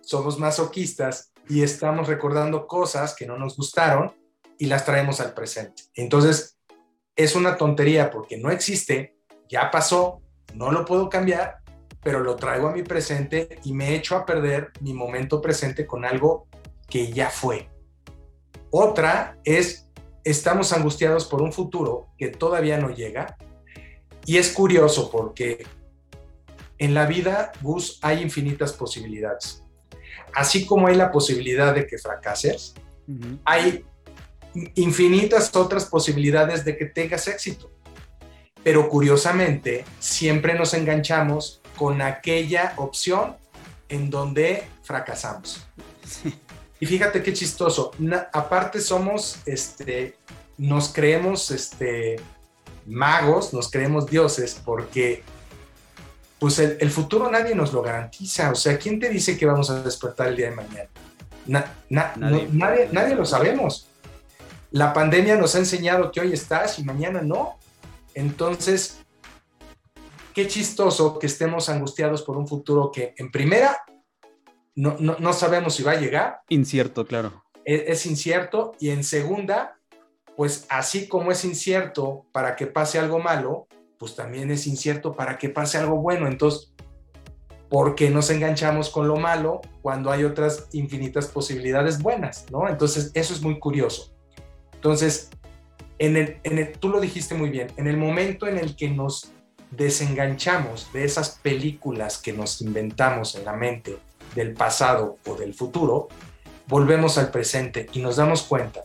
[0.00, 4.12] somos masoquistas y estamos recordando cosas que no nos gustaron
[4.58, 5.84] y las traemos al presente.
[5.94, 6.57] Entonces,
[7.18, 9.16] es una tontería porque no existe,
[9.48, 10.22] ya pasó,
[10.54, 11.58] no lo puedo cambiar,
[12.00, 16.04] pero lo traigo a mi presente y me echo a perder mi momento presente con
[16.04, 16.46] algo
[16.88, 17.68] que ya fue.
[18.70, 19.88] Otra es,
[20.22, 23.36] estamos angustiados por un futuro que todavía no llega.
[24.24, 25.66] Y es curioso porque
[26.78, 29.64] en la vida, Gus, hay infinitas posibilidades.
[30.34, 32.74] Así como hay la posibilidad de que fracases,
[33.44, 33.84] hay
[34.74, 37.70] infinitas otras posibilidades de que tengas éxito.
[38.62, 43.36] Pero curiosamente, siempre nos enganchamos con aquella opción
[43.88, 45.66] en donde fracasamos.
[46.80, 47.90] Y fíjate qué chistoso.
[48.32, 50.16] aparte somos, este,
[50.56, 52.16] nos creemos, este,
[52.86, 55.22] magos, nos creemos dioses, porque
[56.38, 58.52] pues el, futuro nadie nos lo garantiza.
[58.52, 60.88] O sea, ¿quién te dice que vamos a despertar el día de mañana?
[61.88, 62.48] nadie.
[62.52, 63.87] nadie, nadie lo sabemos.
[64.70, 67.58] La pandemia nos ha enseñado que hoy estás y mañana no.
[68.14, 69.00] Entonces,
[70.34, 73.82] qué chistoso que estemos angustiados por un futuro que en primera
[74.74, 76.40] no, sabemos si va a llegar.
[76.48, 77.42] Incierto, claro.
[77.64, 78.72] Es, es, incierto.
[78.78, 79.76] Y en segunda,
[80.36, 83.66] pues así como es incierto para que pase algo malo,
[83.98, 86.28] pues también es incierto para que pase algo bueno.
[86.28, 86.72] Entonces,
[87.68, 92.46] ¿por qué nos enganchamos con lo malo cuando hay otras infinitas posibilidades buenas?
[92.52, 92.68] ¿no?
[92.68, 94.14] Entonces, eso es muy curioso.
[94.78, 95.30] Entonces,
[95.98, 99.32] en el, tú lo dijiste muy bien, en el momento en el que nos
[99.72, 103.98] desenganchamos de esas películas que nos inventamos en la mente
[104.36, 106.06] del pasado o del futuro,
[106.68, 108.84] volvemos al presente y nos damos cuenta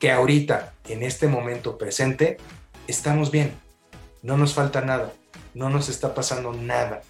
[0.00, 2.38] que ahorita, en este momento presente,
[2.88, 3.52] estamos bien,
[4.22, 5.12] no nos falta nada,
[5.54, 7.02] no nos está pasando nada,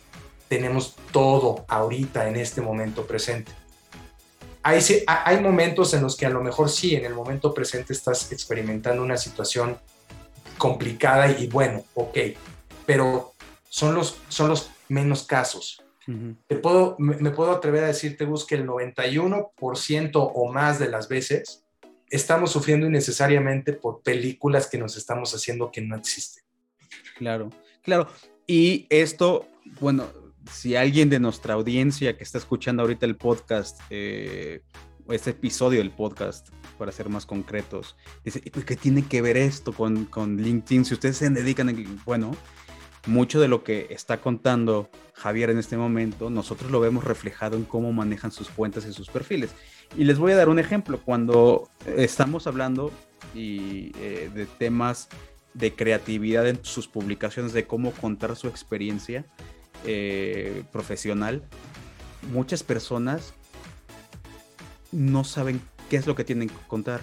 [0.48, 3.52] tenemos todo ahorita en este momento presente.
[4.62, 8.30] Hay, hay momentos en los que a lo mejor sí, en el momento presente estás
[8.32, 9.78] experimentando una situación
[10.58, 12.18] complicada y bueno, ok,
[12.84, 13.32] pero
[13.68, 15.82] son los, son los menos casos.
[16.46, 21.06] Te puedo, me, puedo atrever a decirte, Gus, que el 91% o más de las
[21.06, 21.66] veces
[22.08, 26.42] estamos sufriendo innecesariamente por películas que nos estamos haciendo que no existen.
[27.18, 27.50] Claro,
[27.82, 28.08] claro.
[28.46, 29.46] Y esto,
[29.80, 30.06] bueno,
[30.50, 34.62] si alguien de nuestra audiencia que está escuchando ahorita el podcast, eh,
[35.08, 40.04] este episodio del podcast, para ser más concretos, dice, ¿qué tiene que ver esto con,
[40.04, 40.84] con LinkedIn?
[40.84, 42.36] Si ustedes se dedican, bueno,
[43.06, 47.64] mucho de lo que está contando Javier en este momento, nosotros lo vemos reflejado en
[47.64, 49.50] cómo manejan sus cuentas y sus perfiles.
[49.96, 51.00] Y les voy a dar un ejemplo.
[51.02, 52.92] Cuando estamos hablando
[53.34, 55.08] eh, de temas
[55.54, 59.24] de creatividad en sus publicaciones, de cómo contar su experiencia
[59.84, 61.42] eh, profesional,
[62.32, 63.34] muchas personas
[64.92, 67.02] no saben qué es lo que tienen que contar,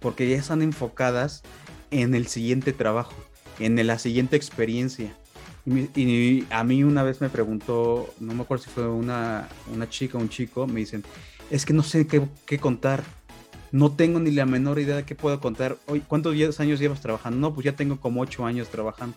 [0.00, 1.42] porque ya están enfocadas
[1.90, 3.14] en el siguiente trabajo,
[3.58, 5.14] en la siguiente experiencia.
[5.64, 10.18] Y, a mí una vez me preguntó, no me acuerdo si fue una, una chica
[10.18, 11.04] o un chico, me dicen,
[11.50, 13.04] es que no sé qué, qué, contar,
[13.70, 15.76] no tengo ni la menor idea de qué puedo contar.
[15.86, 17.38] Hoy, ¿Cuántos años llevas trabajando?
[17.38, 19.16] No, pues ya tengo como ocho años trabajando.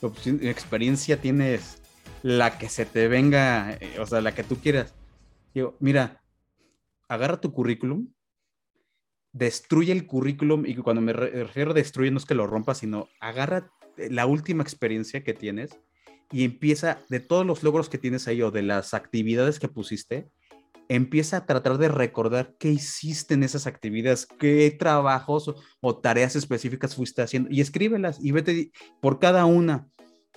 [0.00, 1.81] Pues, experiencia tienes
[2.22, 4.94] la que se te venga, eh, o sea, la que tú quieras.
[5.54, 6.22] Digo, mira,
[7.08, 8.08] agarra tu currículum,
[9.32, 13.08] destruye el currículum, y cuando me refiero a destruir no es que lo rompas, sino
[13.20, 15.78] agarra la última experiencia que tienes
[16.30, 20.30] y empieza de todos los logros que tienes ahí o de las actividades que pusiste,
[20.88, 26.96] empieza a tratar de recordar qué hiciste en esas actividades, qué trabajos o, tareas específicas
[26.96, 29.88] fuiste haciendo y escríbelas y vete por cada una.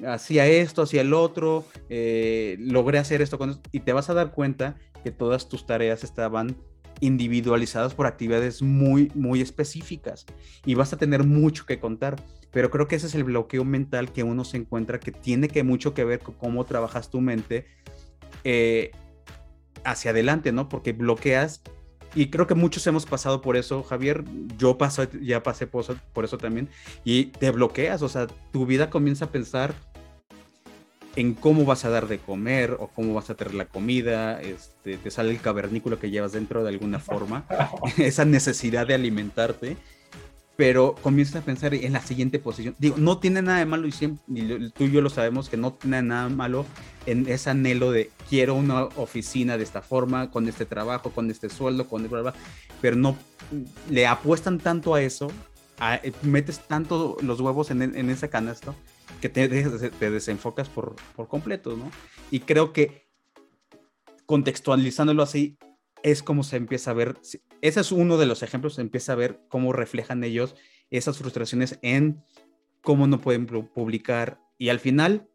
[0.06, 4.14] Hacía esto, hacía el otro, eh, logré hacer esto con esto, y te vas a
[4.14, 6.58] dar cuenta que todas tus tareas estaban
[7.00, 10.26] individualizadas por actividades muy, muy específicas
[10.66, 12.22] y vas a tener mucho que contar.
[12.52, 15.64] Pero creo que ese es el bloqueo mental que uno se encuentra que tiene que
[15.64, 17.66] mucho que ver con cómo trabajas tu mente
[18.44, 18.92] eh,
[19.84, 20.70] hacia adelante, ¿no?
[20.70, 21.62] Porque bloqueas
[22.16, 24.24] y creo que muchos hemos pasado por eso, Javier.
[24.58, 26.70] Yo paso, ya pasé por eso, por eso también.
[27.04, 29.76] Y te bloqueas, o sea, tu vida comienza a pensar
[31.16, 34.98] en cómo vas a dar de comer o cómo vas a tener la comida, este,
[34.98, 37.46] te sale el cavernículo que llevas dentro de alguna forma,
[37.98, 39.78] esa necesidad de alimentarte,
[40.56, 42.76] pero comienzas a pensar en la siguiente posición.
[42.80, 43.92] Digo, no tiene nada de malo, y
[44.72, 46.66] tú y yo lo sabemos, que no tiene nada malo
[47.06, 51.50] en ese anhelo de quiero una oficina de esta forma, con este trabajo, con este
[51.50, 52.34] sueldo, con bla, bla,
[52.82, 53.18] pero no
[53.90, 55.32] le apuestan tanto a eso,
[56.22, 58.76] metes tanto los huevos en, en ese canasto
[59.22, 61.92] que te, te desenfocas por, por completo, ¿no?
[62.32, 63.06] Y creo que
[64.26, 65.58] contextualizándolo así,
[66.06, 67.18] es como se empieza a ver,
[67.62, 70.56] ese es uno de los ejemplos, se empieza a ver cómo reflejan ellos
[70.92, 72.24] esas frustraciones en
[72.84, 74.40] cómo no pueden publicar.
[74.60, 75.28] Y al final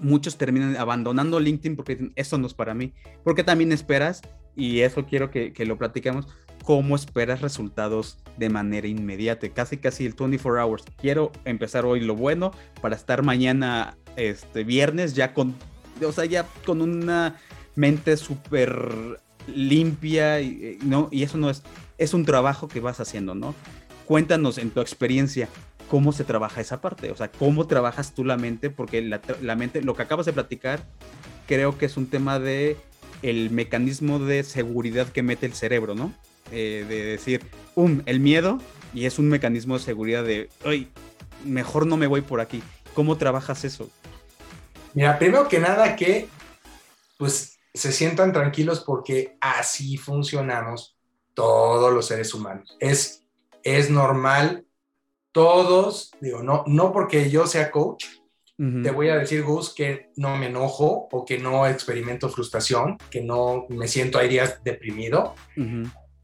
[0.00, 4.22] muchos terminan abandonando LinkedIn porque dicen, eso no es para mí, porque también esperas,
[4.56, 6.26] y eso quiero que, que lo platiquemos,
[6.64, 10.84] cómo esperas resultados de manera inmediata, casi casi el 24 hours.
[11.00, 12.50] Quiero empezar hoy lo bueno
[12.82, 15.54] para estar mañana, este viernes, ya con,
[16.04, 17.36] o sea, ya con una
[17.76, 21.08] mente súper limpia, y, ¿no?
[21.10, 21.62] Y eso no es,
[21.98, 23.54] es un trabajo que vas haciendo, ¿no?
[24.06, 25.48] Cuéntanos en tu experiencia,
[25.90, 29.56] cómo se trabaja esa parte, o sea, cómo trabajas tú la mente, porque la, la,
[29.56, 30.84] mente, lo que acabas de platicar,
[31.46, 32.76] creo que es un tema de
[33.22, 36.12] el mecanismo de seguridad que mete el cerebro, ¿no?
[36.52, 37.42] Eh, de decir,
[37.74, 38.60] um, el miedo,
[38.94, 40.88] y es un mecanismo de seguridad de, hoy
[41.44, 42.62] mejor no me voy por aquí.
[42.94, 43.90] ¿Cómo trabajas eso?
[44.94, 46.28] Mira, primero que nada que,
[47.18, 50.96] pues, se sientan tranquilos porque así funcionamos
[51.34, 52.76] todos los seres humanos.
[52.80, 53.22] Es,
[53.62, 54.64] es normal,
[55.32, 58.06] todos, digo, no, no porque yo sea coach,
[58.58, 63.20] te voy a decir, Gus, que no me enojo o que no experimento frustración, que
[63.20, 65.34] no me siento a días deprimido.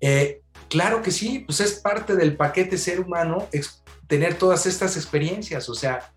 [0.00, 3.48] Eh, claro que sí, pues es parte del paquete ser humano
[4.06, 6.14] tener todas estas experiencias, o sea,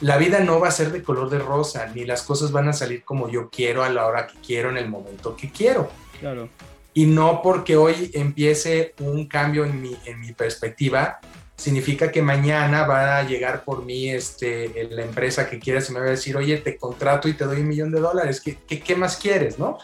[0.00, 2.72] la vida no va a ser de color de rosa, ni las cosas van a
[2.72, 5.90] salir como yo quiero a la hora que quiero, en el momento que quiero.
[6.20, 6.48] Claro.
[6.94, 11.20] Y no porque hoy empiece un cambio en mi, en mi perspectiva,
[11.56, 16.00] significa que mañana va a llegar por mí este, la empresa que quieras y me
[16.00, 18.80] va a decir, oye, te contrato y te doy un millón de dólares, ¿qué, qué,
[18.80, 19.78] qué más quieres, no?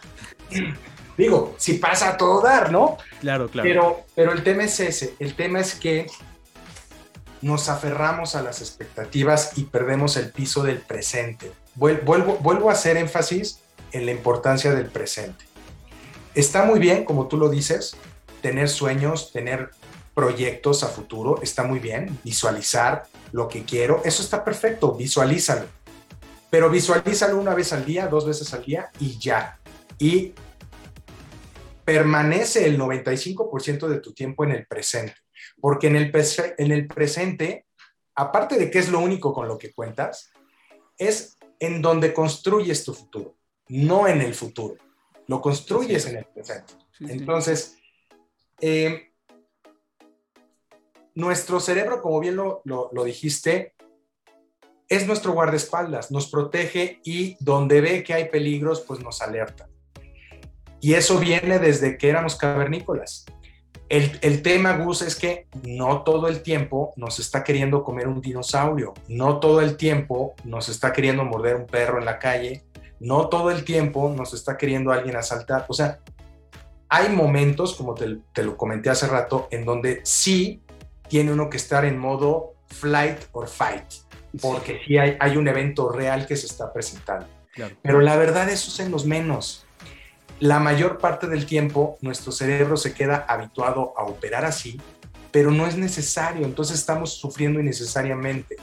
[1.17, 2.97] Digo, si pasa a todo dar, ¿no?
[3.21, 3.69] Claro, claro.
[3.69, 6.07] Pero, pero el tema es ese, el tema es que
[7.45, 11.53] nos aferramos a las expectativas y perdemos el piso del presente.
[11.75, 13.61] Vuelvo, vuelvo a hacer énfasis
[13.93, 15.45] en la importancia del presente.
[16.35, 17.97] Está muy bien, como tú lo dices,
[18.41, 19.71] tener sueños, tener
[20.15, 25.67] proyectos a futuro, está muy bien, visualizar lo que quiero, eso está perfecto, visualízalo.
[26.51, 29.59] Pero visualízalo una vez al día, dos veces al día y ya.
[29.99, 30.33] Y
[31.85, 35.24] permanece el 95% de tu tiempo en el presente.
[35.65, 36.13] Porque en el,
[36.59, 37.65] en el presente,
[38.15, 40.31] aparte de que es lo único con lo que cuentas,
[40.99, 44.77] es en donde construyes tu futuro, no en el futuro.
[45.27, 46.75] Lo construyes en el presente.
[47.01, 47.79] Entonces,
[48.61, 49.15] eh,
[51.15, 53.73] nuestro cerebro, como bien lo, lo dijiste,
[54.87, 59.71] es nuestro guardaespaldas, nos protege y donde ve que hay peligros, pues nos alerta.
[60.83, 63.25] Y eso viene desde que éramos cavernícolas.
[63.95, 68.21] El, el, tema, Gus, es que no todo el tiempo nos está queriendo comer un
[68.21, 72.65] dinosaurio, no todo el tiempo nos está queriendo morder un perro en la calle,
[72.99, 75.67] no todo el tiempo nos está queriendo alguien asaltar.
[75.69, 76.01] O sea,
[76.89, 80.61] hay momentos, como te, te lo comenté hace rato, en donde sí
[81.07, 83.85] tiene uno que estar en modo flight or fight,
[84.43, 87.29] porque sí hay, hay un evento real que se está presentando.
[87.53, 87.77] Claro.
[87.81, 89.64] Pero la verdad, eso es en los menos
[90.41, 94.81] la mayor parte del tiempo nuestro cerebro se queda habituado a operar así,
[95.31, 98.57] pero no es necesario, entonces estamos sufriendo innecesariamente.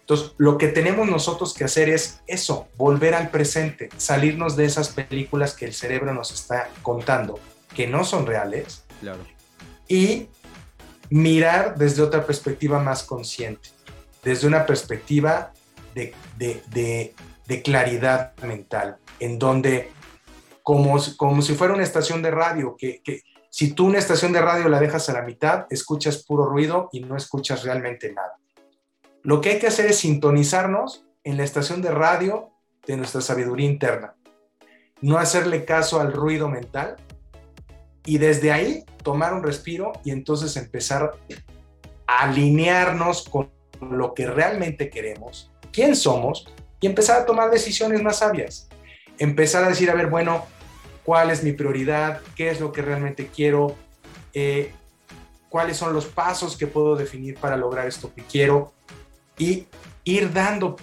[0.00, 4.88] Entonces, lo que tenemos nosotros que hacer es eso, volver al presente, salirnos de esas
[4.88, 7.38] películas que el cerebro nos está contando,
[7.74, 9.20] que no son reales, claro.
[9.86, 10.28] y
[11.10, 13.68] mirar desde otra perspectiva más consciente,
[14.24, 15.52] desde una perspectiva
[15.94, 17.14] de, de, de,
[17.46, 19.90] de claridad mental, en donde
[20.68, 24.42] como, como si fuera una estación de radio, que, que si tú una estación de
[24.42, 28.34] radio la dejas a la mitad, escuchas puro ruido y no escuchas realmente nada.
[29.22, 32.50] Lo que hay que hacer es sintonizarnos en la estación de radio
[32.86, 34.14] de nuestra sabiduría interna.
[35.00, 36.96] No hacerle caso al ruido mental
[38.04, 41.12] y desde ahí tomar un respiro y entonces empezar
[42.06, 43.50] a alinearnos con
[43.80, 46.46] lo que realmente queremos, quién somos
[46.78, 48.68] y empezar a tomar decisiones más sabias.
[49.16, 50.44] Empezar a decir, a ver, bueno,
[51.08, 52.20] ¿cuál es mi prioridad?
[52.36, 53.74] ¿Qué es lo que realmente quiero?
[54.34, 54.74] Eh,
[55.48, 58.74] ¿Cuáles son los pasos que puedo definir para lograr esto que quiero?
[59.38, 59.68] Y
[60.04, 60.76] ir dando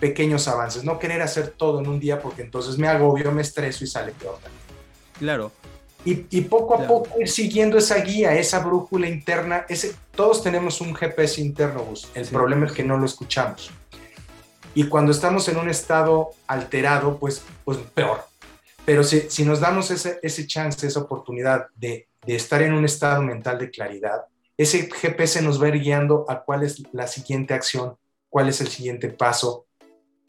[0.00, 3.84] pequeños avances, no querer hacer todo en un día porque entonces me agobio, me estreso
[3.84, 4.38] y sale peor.
[5.18, 5.52] Claro.
[6.06, 9.66] Y, poco a poco ir siguiendo esa guía, esa brújula interna.
[9.68, 13.70] Ese, todos tenemos un GPS interno, El problema es que no lo escuchamos.
[14.74, 18.24] Y cuando estamos en un estado alterado, pues, pues peor.
[18.86, 22.86] Pero si, si nos damos ese, ese chance, esa oportunidad de, de estar en un
[22.86, 24.22] estado mental de claridad,
[24.56, 27.98] ese GPS nos va guiando a cuál es la siguiente acción,
[28.30, 29.66] cuál es el siguiente paso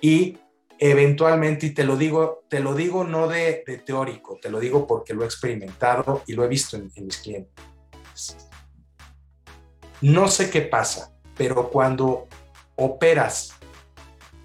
[0.02, 0.38] y
[0.80, 5.14] eventualmente, y te lo digo, te lo digo no de, teórico, te lo digo porque
[5.14, 7.56] lo he experimentado y lo he visto en, mis clientes.
[10.02, 12.28] No sé qué pasa, pero cuando
[12.76, 13.54] operas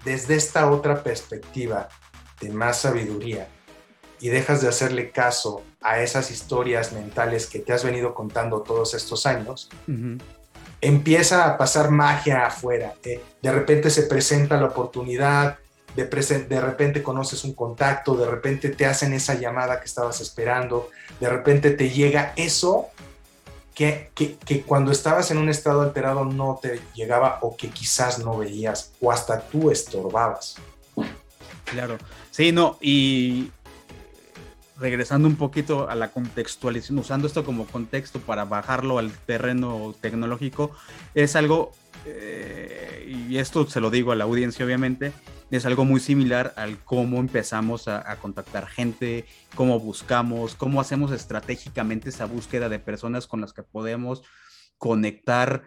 [0.03, 1.87] desde esta otra perspectiva
[2.41, 3.47] de más sabiduría
[4.23, 8.93] y dejas de hacerle caso a esas historias mentales que te has venido contando todos
[8.93, 9.69] estos años,
[10.79, 12.93] empieza a pasar magia afuera.
[13.03, 15.57] de repente se presenta la oportunidad,
[15.97, 20.89] de, de repente conoces un contacto, de repente te hacen esa llamada que estabas esperando,
[21.19, 22.87] de repente te llega eso
[23.75, 28.19] que, que, que, cuando estabas en un estado alterado no te llegaba o que quizás
[28.19, 30.55] no veías o hasta tú estorbabas.
[31.65, 31.97] Claro,
[32.31, 33.51] sí, no, y
[34.79, 40.71] regresando un poquito a la contextualización, usando esto como contexto para bajarlo al terreno tecnológico,
[41.13, 41.71] es algo,
[42.05, 45.13] eh, y esto se lo digo a la audiencia obviamente,
[45.51, 52.09] es algo muy similar al cómo empezamos a, contactar gente, cómo buscamos, cómo hacemos estratégicamente
[52.09, 54.23] esa búsqueda de personas con las que podemos
[54.79, 55.63] conectar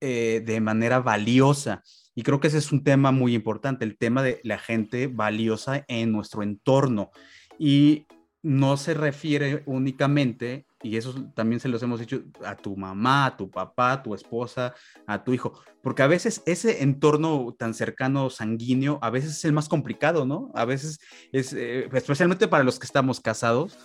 [0.00, 1.82] eh, de manera valiosa.
[2.16, 5.84] Y creo que ese es un tema muy importante, el tema de la gente valiosa
[5.86, 7.12] en nuestro entorno.
[7.60, 8.06] Y
[8.42, 13.36] no se refiere únicamente, y eso también se los hemos dicho, a tu mamá, a
[13.36, 14.74] tu papá, a tu esposa,
[15.06, 19.52] a tu hijo, porque a veces ese entorno tan cercano, sanguíneo, a veces es el
[19.52, 20.52] más complicado, ¿no?
[20.54, 21.00] A veces
[21.32, 23.76] es, eh, especialmente para los que estamos casados,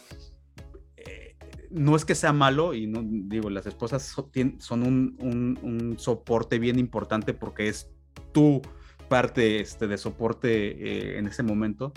[0.98, 1.36] eh,
[1.72, 4.16] no es que sea malo, y no digo, las esposas
[4.60, 7.90] son un, soporte bien importante porque es
[8.32, 8.62] tu
[9.10, 11.92] parte este, de soporte eh, en ese momento,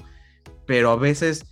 [0.67, 1.47] pero a veces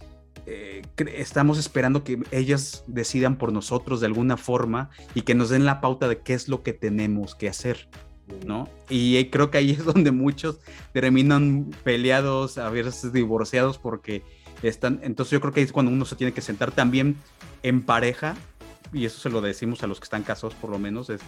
[0.46, 0.82] eh,
[1.16, 5.80] estamos esperando que ellas decidan por nosotros de alguna forma y que nos den la
[5.80, 7.88] pauta de qué es lo que tenemos que hacer,
[8.46, 8.68] ¿no?
[8.88, 10.58] Y creo que ahí es donde muchos
[10.92, 14.22] terminan peleados, a veces divorciados porque
[14.62, 17.16] están, entonces yo creo que es cuando uno se tiene que sentar también
[17.62, 18.36] en pareja,
[18.92, 21.20] y eso se lo decimos a los que están casados por lo menos, es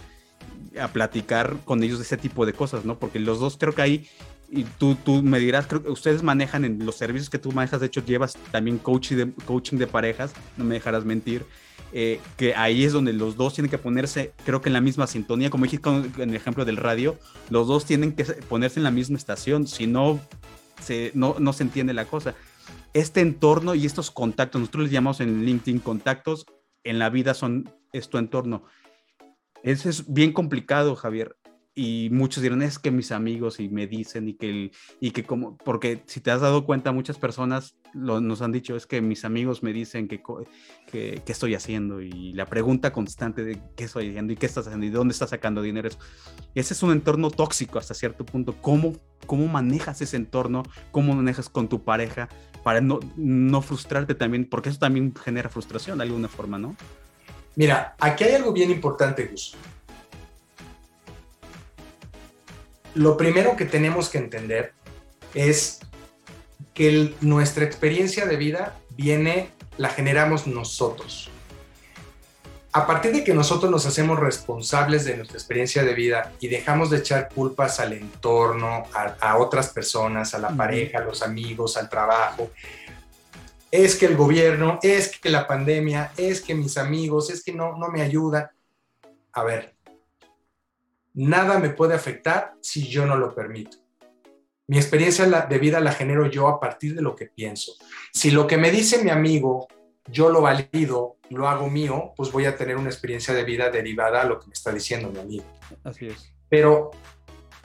[0.81, 2.99] a platicar con ellos de ese tipo de cosas, ¿no?
[2.99, 4.09] Porque los dos creo que ahí
[4.51, 7.81] y tú, tú me dirás, creo que ustedes manejan en los servicios que tú manejas,
[7.81, 11.45] de hecho llevas también coaching de, coaching de parejas, no me dejarás mentir,
[11.93, 15.07] eh, que ahí es donde los dos tienen que ponerse, creo que en la misma
[15.07, 17.19] sintonía, como dijiste en el ejemplo del radio,
[17.51, 20.21] los dos tienen que ponerse en la misma estación, si no
[20.81, 22.35] se, no, no se entiende la cosa.
[22.93, 26.47] Este entorno y estos contactos, nosotros les llamamos en LinkedIn contactos,
[26.85, 28.65] en la vida son es tu entorno.
[29.63, 31.37] Eso es bien complicado, Javier
[31.79, 35.59] y muchos dirán es que mis amigos y me dicen y que y que como
[35.59, 39.63] porque si te has dado cuenta muchas personas nos han dicho es que mis amigos
[39.63, 40.23] me dicen que,
[40.91, 44.87] que, estoy haciendo y la pregunta constante de qué estoy haciendo y qué estás haciendo
[44.87, 45.91] y de dónde estás sacando dinero
[46.55, 48.55] ese es un entorno tóxico hasta cierto punto.
[48.63, 48.95] Cómo
[49.27, 50.63] cómo manejas ese entorno
[50.93, 52.31] cómo manejas con tu pareja
[52.65, 56.75] para no, no frustrarte también porque eso también genera frustración de alguna forma no
[57.55, 59.55] mira aquí hay algo bien importante Gus
[62.97, 64.73] lo primero que tenemos que entender
[65.35, 65.81] es
[66.73, 71.31] que nuestra experiencia de vida viene, la generamos nosotros.
[72.73, 76.91] A partir de que nosotros nos hacemos responsables de nuestra experiencia de vida y dejamos
[76.91, 81.91] de echar culpas al entorno, a, otras personas, a la pareja, a los amigos, al
[81.91, 82.51] trabajo,
[83.71, 87.77] es que el gobierno, es que la pandemia, es que mis amigos, es que no,
[87.77, 88.49] no me ayudan.
[89.33, 89.76] A ver,
[91.17, 93.79] nada me puede afectar si yo no lo permito.
[94.69, 97.73] Mi experiencia de vida la genero yo a partir de lo que pienso.
[98.13, 99.67] Si lo que me dice mi amigo
[100.09, 104.23] yo lo valido, lo hago mío, pues voy a tener una experiencia de vida derivada
[104.23, 105.45] a lo que me está diciendo mi amigo.
[105.83, 106.33] Así es.
[106.49, 106.91] Pero,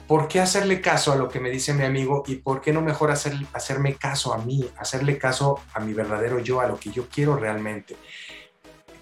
[0.08, 2.80] ¿por qué hacerle caso a lo que me dice mi amigo y por qué no
[2.80, 6.90] mejor hacer, hacerme caso a mí, hacerle caso a mi verdadero yo, a lo que
[6.90, 7.96] yo quiero realmente?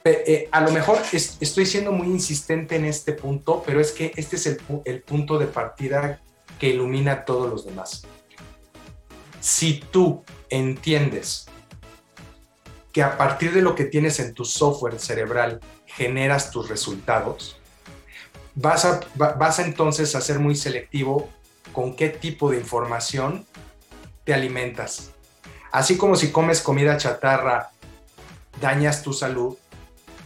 [0.05, 4.37] Eh, a lo mejor estoy siendo muy insistente en este punto, pero es que este
[4.37, 6.21] es el, punto de partida
[6.59, 8.03] que ilumina a todos los demás.
[9.41, 11.47] Si tú entiendes
[12.93, 17.61] que a partir de lo que tienes en tu software cerebral generas tus resultados,
[18.55, 21.29] vas a, vas entonces a ser muy selectivo
[21.73, 23.47] con qué tipo de información
[24.25, 25.11] te alimentas.
[25.73, 27.71] Así como si comes comida chatarra,
[28.61, 29.57] dañas tu salud,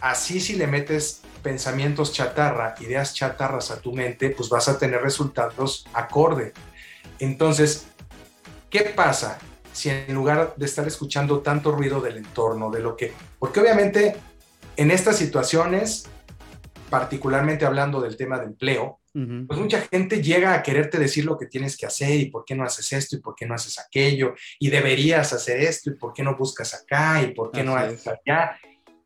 [0.05, 5.01] así si le metes pensamientos chatarra, ideas chatarras a tu mente, pues vas a tener
[5.01, 6.53] resultados acorde.
[7.19, 7.87] Entonces,
[8.69, 9.39] ¿qué pasa
[9.73, 14.15] si en lugar de estar escuchando tanto ruido del entorno, de lo que, porque obviamente
[14.77, 16.05] en estas situaciones,
[16.91, 19.01] particularmente hablando del tema de empleo,
[19.47, 22.57] pues mucha gente llega a quererte decir lo que tienes que hacer y por qué
[22.57, 26.13] no haces esto y por qué no haces aquello y deberías hacer esto y por
[26.13, 28.59] qué no buscas acá y por qué no haces allá.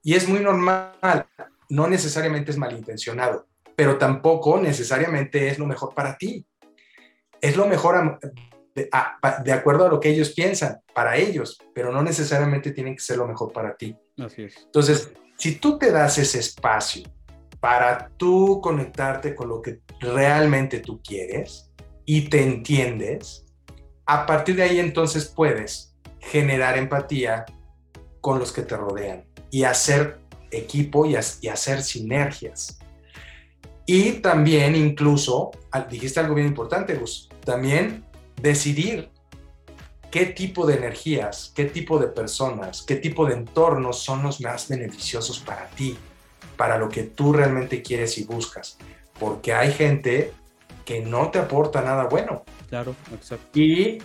[0.03, 1.27] Y es muy normal,
[1.69, 3.47] no necesariamente es malintencionado,
[3.77, 6.47] pero tampoco necesariamente es lo mejor para ti.
[7.41, 8.19] Es lo mejor
[8.75, 13.19] de, acuerdo a lo que ellos piensan, para ellos, pero no necesariamente tienen que ser
[13.19, 13.97] lo mejor para ti.
[14.19, 14.57] Así es.
[14.65, 17.05] Entonces, si tú te das ese espacio
[17.61, 21.71] para tú conectarte con lo que realmente tú quieres
[22.05, 23.45] y te entiendes,
[24.07, 27.45] a partir de ahí entonces puedes generar empatía
[28.21, 30.19] con los que te rodean y hacer
[30.51, 32.79] equipo y, y hacer sinergias.
[33.87, 35.51] Y también incluso,
[35.91, 38.05] dijiste algo bien importante, Gus, también
[38.41, 39.11] decidir
[40.11, 44.69] qué tipo de energías, qué tipo de personas, qué tipo de entornos son los más
[44.69, 45.97] beneficiosos para ti,
[46.57, 48.79] para lo que tú realmente quieres y buscas.
[49.19, 50.33] Porque hay gente
[50.85, 52.45] que no te aporta nada bueno.
[52.69, 53.59] Claro, exacto.
[53.59, 53.99] Y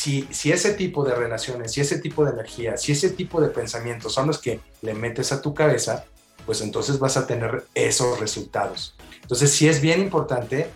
[0.00, 4.14] si, ese tipo de relaciones, si ese tipo de energía, si ese tipo de pensamientos
[4.14, 6.06] son los que le metes a tu cabeza,
[6.46, 8.96] pues entonces vas a tener esos resultados.
[9.20, 10.70] Entonces sí es bien importante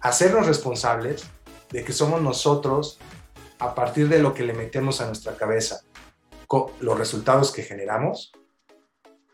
[0.00, 1.24] hacernos responsables
[1.70, 2.98] de que somos nosotros,
[3.58, 5.80] a partir de lo que le metemos a nuestra cabeza,
[6.80, 8.32] los resultados que generamos,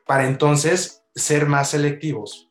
[0.07, 2.51] para entonces ser más selectivos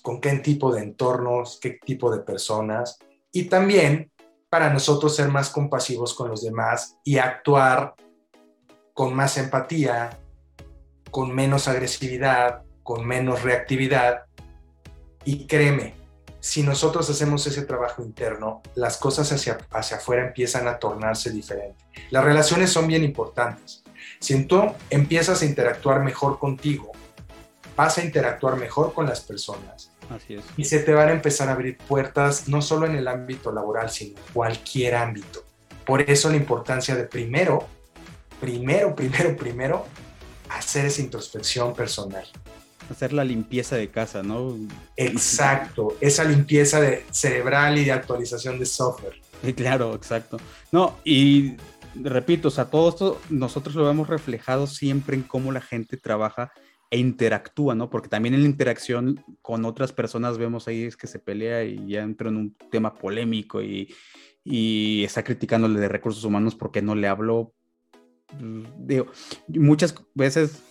[0.00, 2.98] con qué tipo de entornos, qué tipo de personas,
[3.30, 4.10] y también
[4.54, 7.96] para nosotros ser más compasivos con los demás y actuar
[8.92, 10.16] con más empatía,
[11.10, 14.26] con menos agresividad, con menos reactividad.
[15.24, 15.94] Y créeme,
[16.38, 21.84] si nosotros hacemos ese trabajo interno, las cosas hacia, hacia afuera empiezan a tornarse diferente.
[22.10, 23.82] Las relaciones son bien importantes.
[24.20, 26.92] Si tú empiezas a interactuar mejor contigo,
[27.74, 29.90] vas a interactuar mejor con las personas.
[30.10, 30.44] Así es.
[30.56, 33.90] Y se te van a empezar a abrir puertas, no solo en el ámbito laboral,
[33.90, 35.44] sino en cualquier ámbito.
[35.84, 37.66] Por eso la importancia de primero,
[38.40, 39.86] primero, primero, primero,
[40.50, 42.26] hacer esa introspección personal
[42.90, 44.56] hacer la limpieza de casa, ¿no?
[44.96, 49.14] Exacto, esa limpieza de cerebral y de actualización de software.
[49.56, 50.38] Claro, exacto.
[50.72, 51.56] No, y
[51.94, 56.52] repito, o sea, todo esto nosotros lo vemos reflejado siempre en cómo la gente trabaja
[56.94, 57.90] e interactúa, ¿no?
[57.90, 61.88] Porque también en la interacción con otras personas vemos ahí es que se pelea y
[61.88, 63.92] ya entra en un tema polémico y,
[65.02, 67.52] está criticándole de recursos humanos porque no le habló.
[68.78, 69.06] Digo,
[69.48, 70.62] muchas veces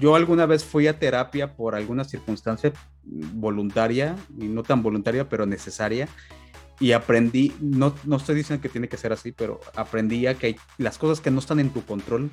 [0.00, 5.44] yo alguna vez fui a terapia por alguna circunstancia voluntaria, y no tan voluntaria, pero
[5.44, 6.08] necesaria,
[6.80, 10.56] y aprendí, no, no estoy diciendo que tiene que ser así, pero aprendí a que
[10.78, 12.30] las cosas que no están en tu control,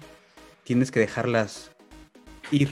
[0.63, 1.71] tienes que dejarlas
[2.51, 2.71] ir.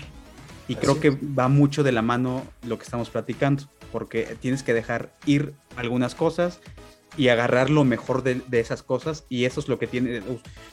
[0.67, 4.73] Y creo que va mucho de la mano lo que estamos platicando, porque tienes que
[4.73, 6.59] dejar ir algunas cosas
[7.15, 10.21] y agarrar lo mejor de, esas cosas y eso es lo que tiene,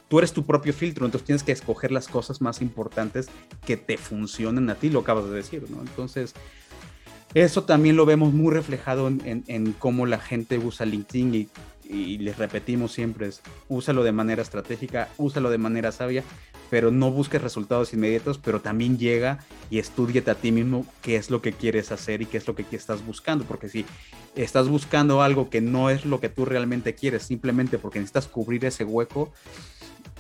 [0.09, 3.29] tú eres tu propio filtro, entonces tienes que escoger las cosas más importantes
[3.65, 5.81] que te funcionen a ti, lo acabas de decir, ¿no?
[5.81, 6.35] Entonces,
[7.33, 11.49] eso también lo vemos muy reflejado en, cómo la gente usa LinkedIn y,
[11.89, 16.25] y les repetimos siempre, es, úsalo de manera estratégica, úsalo de manera sabia,
[16.71, 19.39] pero no busques resultados inmediatos, pero también llega
[19.71, 22.55] y estudiate a ti mismo qué es lo que quieres hacer y qué es lo
[22.55, 23.85] que estás buscando, porque si
[24.35, 28.65] estás buscando algo que no es lo que tú realmente quieres, simplemente porque necesitas cubrir
[28.65, 29.33] ese hueco,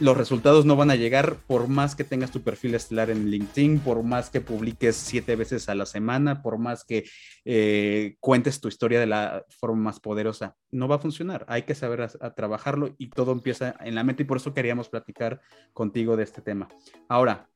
[0.00, 3.78] los resultados no van a llegar por más que tengas tu perfil estelar en LinkedIn,
[3.80, 7.04] por más que publiques siete veces a la semana, por más que
[7.44, 10.56] eh, cuentes tu historia de la forma más poderosa.
[10.70, 11.44] No va a funcionar.
[11.48, 15.40] Hay que saber trabajarlo y todo empieza en la mente y por eso queríamos platicar
[15.72, 16.68] contigo de este tema.
[17.08, 17.48] Ahora,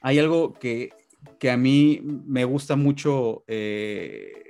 [0.00, 0.90] hay algo que,
[1.38, 3.44] que a mí me gusta mucho.
[3.46, 4.49] Eh,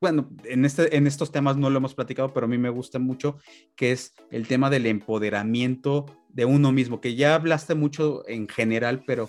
[0.00, 2.98] bueno, en, este, en estos temas no lo hemos platicado, pero a mí me gusta
[2.98, 3.38] mucho,
[3.74, 9.02] que es el tema del empoderamiento de uno mismo, que ya hablaste mucho en general,
[9.06, 9.28] pero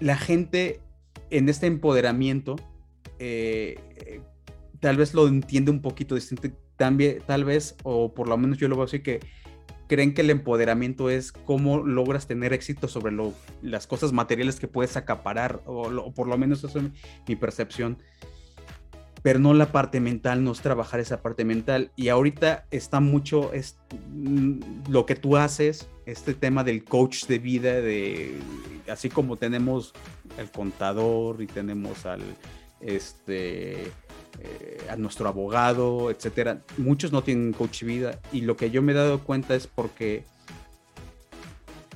[0.00, 0.80] la gente
[1.30, 2.56] en este empoderamiento
[3.20, 4.22] eh,
[4.80, 8.66] tal vez lo entiende un poquito distinto, también, tal vez, o por lo menos yo
[8.66, 9.20] lo veo así, que
[9.86, 14.66] creen que el empoderamiento es cómo logras tener éxito sobre lo, las cosas materiales que
[14.66, 16.86] puedes acaparar, o, o por lo menos eso es
[17.28, 17.98] mi percepción
[19.22, 21.90] pero no la parte mental, no es trabajar esa parte mental.
[21.96, 23.78] Y ahorita está mucho es,
[24.10, 28.38] mm, lo que tú haces, este tema del coach de vida, de
[28.88, 29.92] así como tenemos
[30.38, 32.22] el contador y tenemos al
[32.80, 33.82] este
[34.42, 36.62] eh, a nuestro abogado, etcétera.
[36.78, 39.66] Muchos no tienen coach de vida y lo que yo me he dado cuenta es
[39.66, 40.24] porque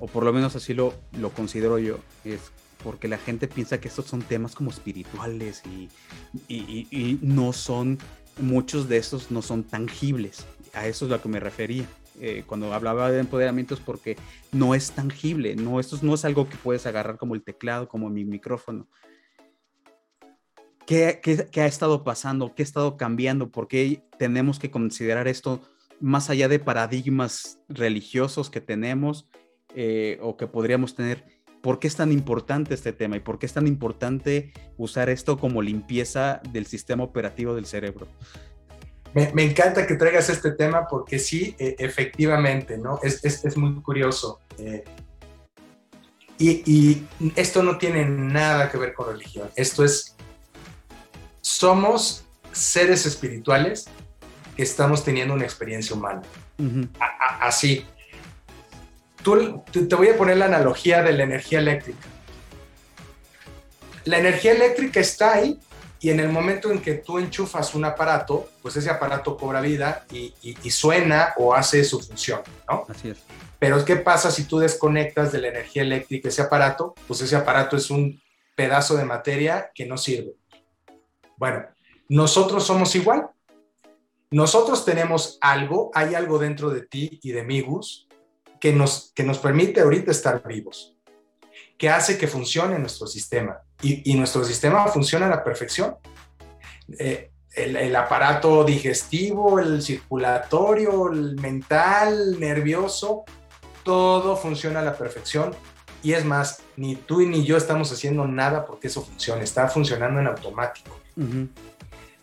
[0.01, 2.53] o por lo menos así lo, lo considero yo, es
[2.85, 7.99] porque la gente piensa que estos son temas como espirituales y, no son,
[8.39, 10.47] muchos de estos no son tangibles.
[10.75, 11.87] A eso es lo que me refería.
[12.21, 14.17] Eh, cuando hablaba de empoderamiento es porque
[14.53, 18.11] no es tangible, no, esto no es algo que puedes agarrar como el teclado, como
[18.11, 18.87] mi micrófono.
[20.87, 21.21] ¿Qué,
[21.51, 22.55] qué ha estado pasando?
[22.55, 23.51] ¿Qué ha estado cambiando?
[23.51, 25.63] ¿Por qué tenemos que considerar esto
[26.01, 29.27] más allá de paradigmas religiosos que tenemos
[29.75, 31.34] eh, o que podríamos tener?
[31.65, 35.39] ¿Por qué es tan importante este tema y por qué es tan importante usar esto
[35.39, 38.07] como limpieza del sistema operativo del cerebro?
[39.15, 43.01] Me, encanta que traigas este tema porque sí, e, efectivamente, ¿no?
[43.03, 44.41] Es, es, muy curioso.
[44.59, 44.85] Eh,
[46.37, 49.49] y, y, esto no tiene nada que ver con religión.
[49.57, 50.17] Esto es,
[51.41, 53.87] somos seres espirituales
[54.55, 56.21] que estamos teniendo una experiencia humana.
[57.41, 57.87] así,
[59.25, 62.07] te voy a poner la analogía de la energía eléctrica.
[64.05, 65.59] La energía eléctrica está ahí
[66.01, 70.05] y en el momento en que tú enchufas un aparato, pues ese aparato cobra vida
[70.11, 72.85] y, suena o hace su función, ¿no?
[72.89, 73.19] Así es.
[73.59, 76.95] Pero ¿qué pasa si tú desconectas de la energía eléctrica ese aparato?
[77.07, 78.21] Pues ese aparato es un
[78.55, 80.35] pedazo de materia que no sirve.
[81.39, 81.65] Bueno,
[82.11, 83.29] nosotros somos igual.
[84.31, 88.04] Nosotros tenemos algo, hay algo dentro de ti y de mí, Gus,
[88.65, 90.97] que nos, que nos permite ahorita estar vivos,
[91.77, 93.59] que hace que funcione nuestro sistema.
[93.83, 95.97] Y, nuestro sistema funciona a la perfección.
[96.99, 103.25] Eh, el, aparato digestivo, el circulatorio, el mental, nervioso,
[103.83, 105.55] todo funciona a la perfección.
[106.03, 110.21] Y es más, ni tú ni yo estamos haciendo nada porque eso funcione, está funcionando
[110.21, 110.99] en automático.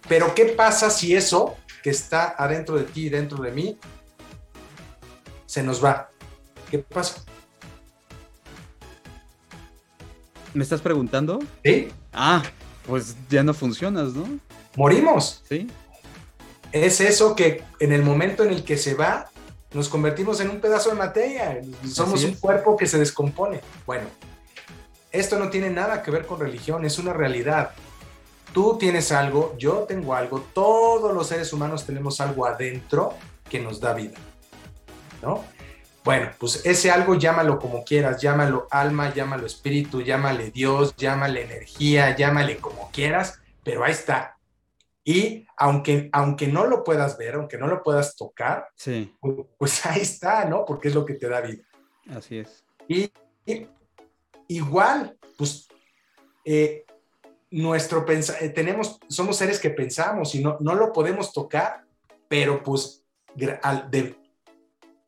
[0.10, 3.78] Pero ¿qué pasa si eso que está adentro de ti y dentro de mí
[5.46, 6.11] se nos va?
[6.72, 7.22] ¿Qué pasa?
[10.54, 11.40] ¿Me estás preguntando?
[11.66, 11.90] Sí.
[12.14, 12.42] Ah,
[12.88, 14.40] pues ya no funcionas, ¿no?
[14.78, 15.44] Morimos.
[15.50, 15.68] Sí.
[16.72, 19.30] Es eso que en el momento en el que se va,
[19.74, 21.62] nos convertimos en un pedazo de materia.
[21.86, 23.60] Somos un cuerpo que se descompone.
[23.86, 24.06] Bueno,
[25.12, 27.72] esto no tiene nada que ver con religión, es una realidad.
[28.54, 33.14] Tú tienes algo, yo tengo algo, todos los seres humanos tenemos algo adentro
[33.50, 34.18] que nos da vida.
[35.22, 35.44] ¿No?
[36.04, 42.16] Bueno, pues ese algo llámalo como quieras, llámalo alma, llámalo espíritu, llámale Dios, llámale energía,
[42.16, 44.38] llámale como quieras, pero ahí está.
[45.04, 49.16] Y aunque, aunque no lo puedas ver, aunque no lo puedas tocar, sí.
[49.58, 50.66] pues, ahí está, ¿no?
[50.66, 51.64] Porque es lo que te da vida.
[52.10, 52.64] Así es.
[52.88, 53.12] Y,
[54.48, 55.68] igual, pues
[56.46, 56.86] eh,
[57.52, 61.86] nuestro eh, tenemos, somos seres que pensamos y no, no lo podemos tocar,
[62.28, 63.04] pero pues
[63.36, 64.16] de,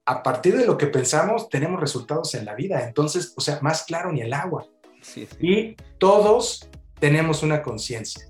[0.05, 2.85] a partir de lo que pensamos, tenemos resultados en la vida.
[2.85, 4.67] Entonces, o sea, más claro ni el agua.
[5.39, 8.27] Y todos tenemos una conciencia.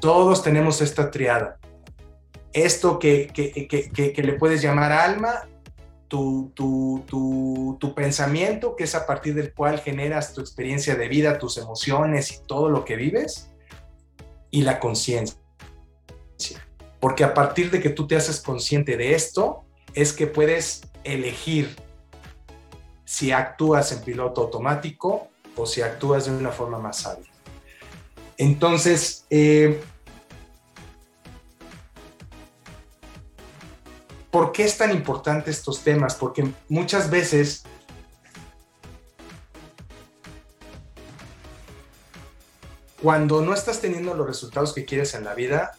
[0.00, 1.58] Todos tenemos esta triada.
[2.52, 5.48] Esto que, que, le puedes llamar alma,
[6.08, 11.06] tu, tu, tu, tu, pensamiento, que es a partir del cual generas tu experiencia de
[11.06, 13.50] vida, tus emociones y todo lo que vives,
[14.50, 15.38] y la conciencia.
[16.98, 19.64] Porque a partir de que tú te haces consciente de esto,
[19.94, 21.76] es que puedes elegir
[23.04, 27.30] si actúas en piloto automático o si actúas de una forma más sabia.
[28.36, 29.80] Entonces, eh,
[34.30, 36.14] ¿Por qué es tan importante estos temas?
[36.14, 37.64] Porque muchas veces
[43.02, 45.72] cuando no estás teniendo los resultados que quieres en la vida,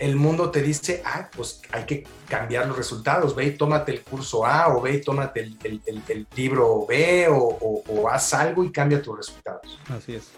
[0.00, 4.02] el mundo te dice, ah, pues hay que cambiar los resultados, ve y tómate el
[4.02, 9.18] curso A o ve y tómate el, libro B o, haz algo y cambia tus
[9.18, 9.78] resultados.
[9.88, 10.30] Así es.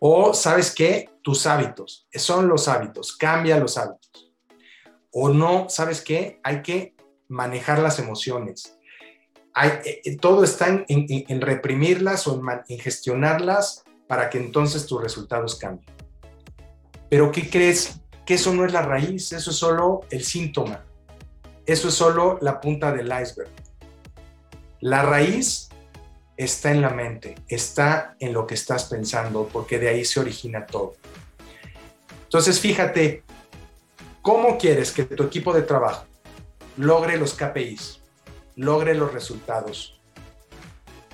[0.00, 1.08] O, ¿sabes qué?
[1.22, 4.32] Tus hábitos, son los hábitos, cambia los hábitos.
[5.12, 6.40] O no, ¿sabes qué?
[6.42, 6.96] Hay que
[7.28, 8.76] manejar las emociones.
[9.54, 15.56] Hay, eh, eh, todo está en, reprimirlas o en gestionarlas para que entonces tus resultados
[15.56, 15.94] cambien.
[17.08, 18.00] Pero ¿qué crees?
[18.26, 20.84] Que eso no es la raíz, eso es solo el síntoma,
[21.64, 23.48] eso es solo la punta del iceberg.
[24.80, 25.70] La raíz
[26.36, 30.66] está en la mente, está en lo que estás pensando, porque de ahí se origina
[30.66, 30.96] todo.
[32.24, 33.22] Entonces, fíjate,
[34.20, 36.04] ¿cómo quieres que tu equipo de trabajo
[36.76, 38.00] logre los KPIs,
[38.56, 40.00] logre los resultados,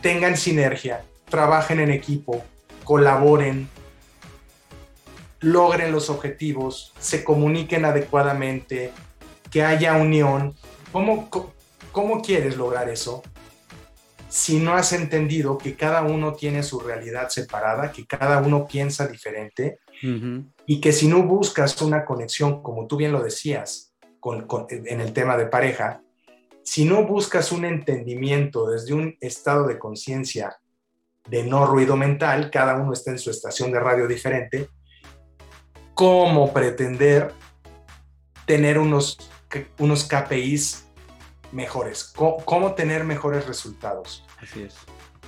[0.00, 2.44] tengan sinergia, trabajen en equipo,
[2.84, 3.68] colaboren,
[5.42, 8.92] logren los objetivos, se comuniquen adecuadamente,
[9.50, 10.54] que haya unión.
[10.92, 11.28] ¿Cómo,
[11.90, 13.22] cómo quieres lograr eso?
[14.28, 19.06] Si no has entendido que cada uno tiene su realidad separada, que cada uno piensa
[19.06, 19.78] diferente
[20.66, 23.92] y que si no buscas una conexión, como tú bien lo decías,
[24.24, 26.00] en el tema de pareja,
[26.62, 30.58] si no buscas un entendimiento desde un estado de conciencia
[31.28, 34.68] de no ruido mental, cada uno está en su estación de radio diferente,
[35.94, 37.32] ¿cómo pretender
[38.46, 39.18] tener unos,
[39.78, 40.86] unos KPIs
[41.52, 42.04] mejores?
[42.14, 44.24] ¿Cómo, tener mejores resultados?
[44.40, 44.74] Así es.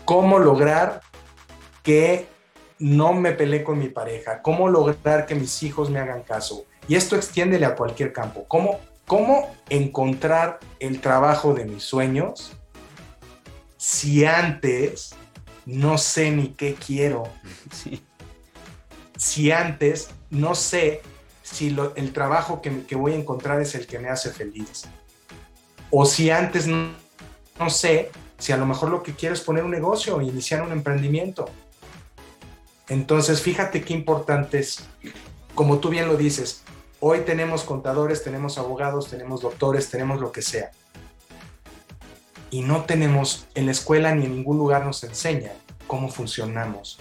[0.05, 1.01] ¿Cómo lograr
[1.83, 2.27] que
[2.79, 4.43] no me peleé con mi pareja?
[4.43, 6.65] ¿Cómo lograr que mis hijos me hagan caso?
[6.89, 8.45] Y esto extiéndele a cualquier campo.
[8.49, 12.57] ¿Cómo, cómo encontrar el trabajo de mis sueños
[13.77, 15.15] si antes
[15.67, 17.25] no sé ni qué quiero.
[19.25, 21.01] Si antes no sé
[21.43, 24.83] si el trabajo que, voy a encontrar es el que me hace feliz.
[25.91, 26.91] O si antes no,
[27.71, 30.73] sé si a lo mejor lo que quiero es poner un negocio o iniciar un
[30.73, 31.47] emprendimiento.
[32.91, 34.85] Entonces, fíjate qué importante es,
[35.55, 36.63] como tú bien lo dices,
[37.01, 40.71] hoy tenemos contadores, tenemos abogados, tenemos doctores, tenemos lo que sea
[42.51, 45.53] y no tenemos en la escuela ni en ningún lugar nos enseña
[45.87, 46.99] cómo funcionamos.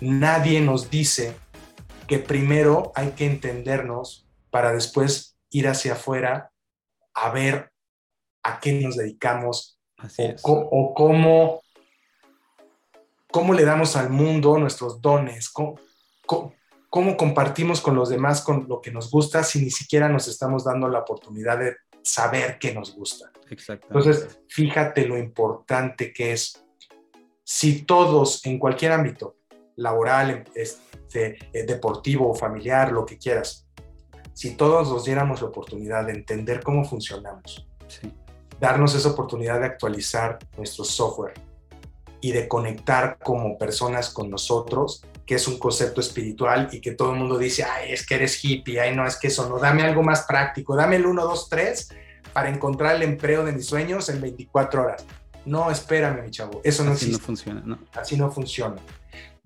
[0.00, 1.43] Nadie nos dice
[2.06, 6.52] que primero hay que entendernos para después ir hacia afuera
[7.14, 7.72] a ver
[8.42, 9.78] a qué nos dedicamos
[10.42, 11.62] o, cómo,
[13.30, 15.78] cómo le damos al mundo nuestros dones, cómo,
[16.90, 20.64] cómo compartimos con los demás con lo que nos gusta si ni siquiera nos estamos
[20.64, 23.32] dando la oportunidad de saber qué nos gusta.
[23.48, 26.64] Entonces, fíjate lo importante que es.
[27.42, 29.36] Si todos en cualquier ámbito,
[29.76, 33.66] laboral, este, eh, deportivo, familiar, lo que quieras,
[34.34, 37.66] si todos nos diéramos la oportunidad de entender cómo funcionamos,
[38.60, 41.34] darnos esa oportunidad de actualizar nuestro software
[42.20, 47.12] y de conectar como personas con nosotros, que es un concepto espiritual y que todo
[47.12, 49.82] el mundo dice, ay, es que eres hippie, ay, no, es que eso no, dame
[49.82, 51.88] algo más práctico, dame el 1, 2, 3
[52.32, 55.04] para encontrar el empleo de mis sueños en 24 horas.
[55.44, 57.20] No, espérame, mi chavo, eso no Así existe.
[57.20, 57.78] no funciona, ¿no?
[57.94, 58.76] Así no funciona.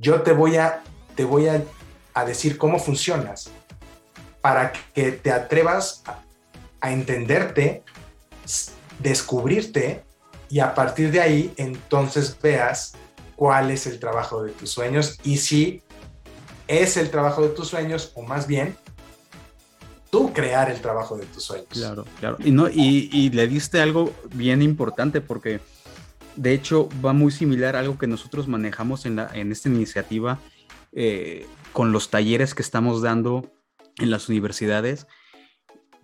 [0.01, 0.83] Yo te voy a,
[1.17, 1.65] te voy a,
[2.25, 3.49] decir cómo funcionas
[4.41, 6.03] para que te atrevas
[6.81, 7.85] a entenderte,
[8.99, 10.03] descubrirte
[10.49, 12.95] y a partir de ahí entonces veas
[13.37, 15.81] cuál es el trabajo de tus sueños y si
[16.67, 18.77] es el trabajo de tus sueños o más bien
[20.11, 21.69] tú crear el trabajo de tus sueños.
[21.71, 22.37] Claro, claro.
[22.45, 25.61] Y, no, y, le diste algo bien importante porque
[26.39, 30.39] de hecho va muy similar a algo que nosotros manejamos en, esta iniciativa
[30.93, 33.53] eh, con los talleres que estamos dando
[33.99, 35.09] en las universidades,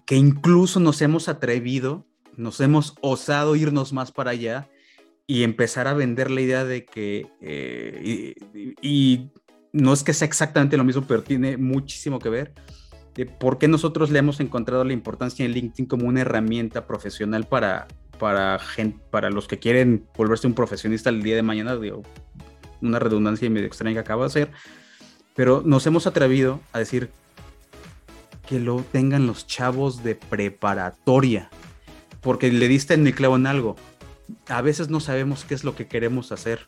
[0.05, 2.05] que incluso nos hemos atrevido,
[2.37, 4.69] nos hemos osado irnos más para allá
[5.27, 8.35] y empezar a vender la idea de que, eh,
[8.83, 9.31] y
[9.73, 12.55] no es que sea exactamente lo mismo, pero tiene muchísimo que ver
[13.15, 17.47] de por qué nosotros le hemos encontrado la importancia en LinkedIn como una herramienta profesional
[17.47, 17.87] para,
[18.19, 18.61] para,
[19.11, 22.03] para los que quieren volverse un profesionista el día de mañana, digo,
[22.81, 24.51] una redundancia medio extraña que acabo de hacer,
[25.35, 27.11] pero nos hemos atrevido a decir
[28.49, 31.51] que lo tengan los chavos de preparatoria,
[32.21, 33.77] porque le diste en mi clavo en algo.
[34.49, 36.67] A veces no sabemos qué es lo que queremos hacer.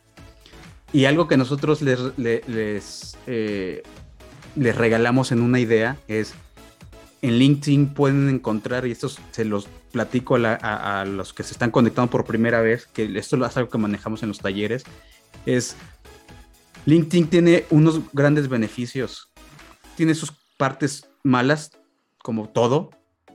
[0.93, 3.83] Y algo que nosotros les, les eh,
[4.57, 6.35] les regalamos en una idea es
[7.27, 12.11] en LinkedIn pueden encontrar, y esto se los platico a, los que se están conectando
[12.11, 14.85] por primera vez, que esto es algo que manejamos en los talleres,
[15.45, 15.77] es
[16.85, 19.33] LinkedIn tiene unos grandes beneficios.
[19.97, 21.73] Tiene sus partes malas,
[22.23, 22.91] como todo,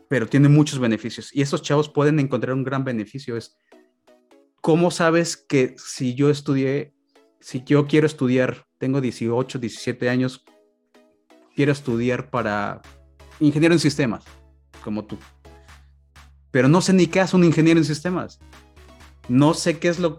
[0.08, 1.36] pero tiene muchos beneficios.
[1.36, 3.36] Y esos chavos pueden encontrar un gran beneficio.
[3.36, 3.58] Es,
[4.62, 6.94] ¿cómo sabes que si yo estudié,
[7.42, 10.46] si yo quiero estudiar, tengo 18, 17 años,
[11.56, 12.82] quiero estudiar para
[13.42, 14.24] ingeniero en sistemas,
[14.84, 15.18] como tú.
[16.52, 18.40] Pero no sé ni qué hace un ingeniero en sistemas.
[19.28, 20.18] No sé qué es lo...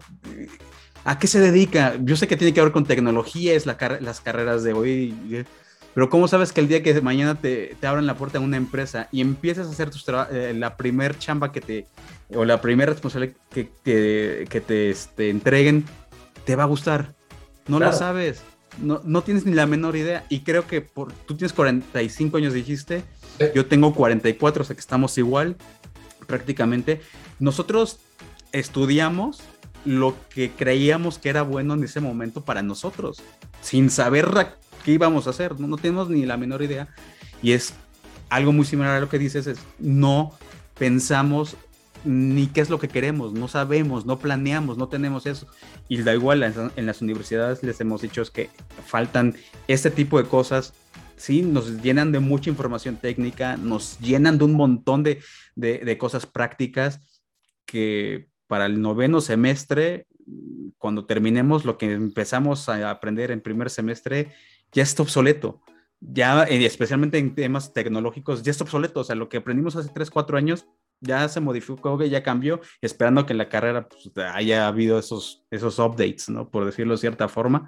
[1.05, 1.95] ¿A qué se dedica?
[2.01, 5.45] Yo sé que tiene que ver con tecnología, es la las carreras de hoy,
[5.93, 8.57] pero ¿cómo sabes que el día que mañana te, te abran la puerta a una
[8.57, 11.87] empresa y empiezas a hacer tus eh, la primer chamba que te,
[12.33, 15.85] o la primera responsabilidad que, que, te este, entreguen,
[16.45, 17.13] te va a gustar?
[17.67, 18.43] No lo sabes
[18.81, 20.25] no, no, tienes ni la menor idea.
[20.29, 23.03] Y creo que por, tú tienes 45 años, dijiste.
[23.55, 25.57] Yo tengo 44, o sea que estamos igual
[26.27, 27.01] prácticamente.
[27.39, 27.99] Nosotros
[28.51, 29.41] estudiamos
[29.85, 33.21] lo que creíamos que era bueno en ese momento para nosotros,
[33.61, 34.29] sin saber
[34.85, 35.59] qué íbamos a hacer.
[35.59, 36.87] No, no tenemos ni la menor idea.
[37.41, 37.73] Y es
[38.29, 40.31] algo muy similar a lo que dices, es no
[40.77, 41.57] pensamos
[42.05, 45.47] ni qué es lo que queremos, no sabemos, no planeamos, no tenemos eso.
[45.87, 48.49] Y da igual, en, las universidades les hemos dicho que
[48.85, 49.35] faltan
[49.67, 50.73] este tipo de cosas,
[51.15, 51.41] ¿sí?
[51.41, 55.21] Nos llenan de mucha información técnica, nos llenan de un montón de,
[55.55, 56.99] de cosas prácticas
[57.65, 60.07] que para el noveno semestre,
[60.77, 64.33] cuando terminemos lo que empezamos a aprender en primer semestre,
[64.71, 65.61] ya está obsoleto
[66.11, 68.99] ya, eh, especialmente en temas tecnológicos, ya está obsoleto.
[68.99, 70.67] O sea, lo que aprendimos hace 3, 4 años
[71.03, 75.79] ya se modificó, ya cambió, esperando que en la carrera pues, haya habido esos, esos
[75.79, 76.49] updates, ¿no?
[76.49, 77.67] Por decirlo de cierta forma,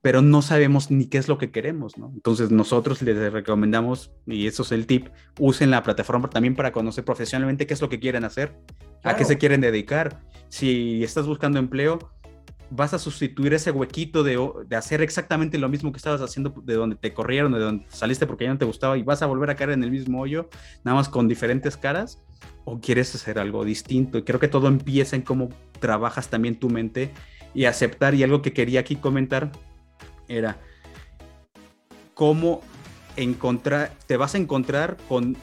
[0.00, 2.10] pero no sabemos ni qué es lo que queremos, ¿no?
[2.14, 7.04] Entonces nosotros les recomendamos, y eso es el tip, usen la plataforma también para conocer
[7.04, 8.54] profesionalmente qué es lo que quieren hacer,
[9.02, 10.20] a qué se quieren dedicar.
[10.50, 12.13] Si estás buscando empleo,
[12.70, 16.74] vas a sustituir ese huequito de, de, hacer exactamente lo mismo que estabas haciendo de
[16.74, 19.50] donde te corrieron, de donde saliste porque ya no te gustaba y vas a volver
[19.50, 20.48] a caer en el mismo hoyo,
[20.84, 22.22] nada más con diferentes caras,
[22.64, 24.18] o quieres hacer algo distinto.
[24.18, 25.50] Y creo que todo empieza en cómo
[25.80, 27.12] trabajas también tu mente
[27.54, 28.14] y aceptar.
[28.14, 29.52] Y algo que quería aquí comentar
[30.28, 30.58] era
[32.14, 32.62] cómo
[33.16, 35.36] encontrar, te vas a encontrar con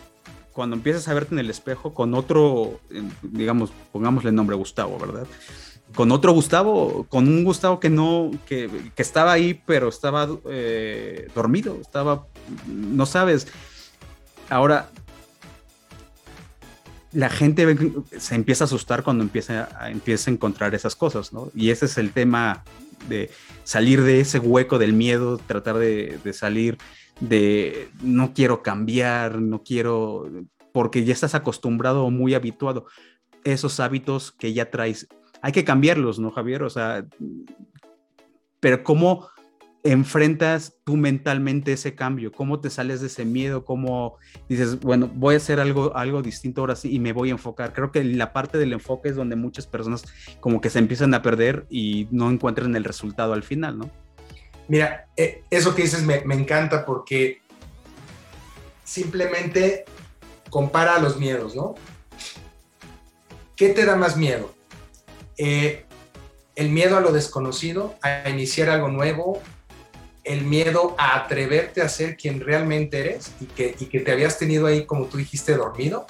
[0.51, 2.81] cuando empiezas a verte en el espejo con otro,
[3.21, 5.25] digamos, pongámosle el nombre Gustavo, ¿verdad?
[5.95, 11.77] Con otro Gustavo, con un Gustavo que no, que, estaba ahí, pero estaba eh, dormido,
[11.81, 12.25] estaba,
[12.67, 13.47] no sabes.
[14.49, 14.89] Ahora,
[17.11, 21.51] la gente se empieza a asustar cuando empieza a, empieza a encontrar esas cosas, ¿no?
[21.55, 22.63] Y ese es el tema
[23.09, 23.29] de
[23.63, 26.77] salir de ese hueco del miedo, tratar de, de salir
[27.19, 30.29] de no quiero cambiar, no quiero,
[30.71, 32.85] porque ya estás acostumbrado o muy habituado.
[33.43, 35.07] Esos hábitos que ya traes
[35.41, 36.63] hay que cambiarlos, ¿no, Javier?
[36.63, 37.05] O sea,
[38.59, 39.29] pero ¿cómo
[39.83, 42.31] enfrentas tú mentalmente ese cambio?
[42.31, 43.65] ¿Cómo te sales de ese miedo?
[43.65, 44.17] ¿Cómo
[44.47, 47.73] dices, bueno, voy a hacer algo, algo distinto ahora sí y me voy a enfocar?
[47.73, 50.03] Creo que la parte del enfoque es donde muchas personas
[50.39, 53.89] como que se empiezan a perder y no encuentran el resultado al final, ¿no?
[54.67, 57.41] Mira, eh, eso que dices me, me encanta porque
[58.83, 59.85] simplemente
[60.49, 61.75] compara los miedos, ¿no?
[63.55, 64.53] ¿Qué te da más miedo?
[65.37, 65.85] Eh,
[66.55, 69.41] el miedo a lo desconocido, a iniciar algo nuevo,
[70.23, 74.67] el miedo a atreverte a ser quien realmente eres y que, que te habías tenido
[74.67, 76.05] ahí, como tú dijiste, dormido?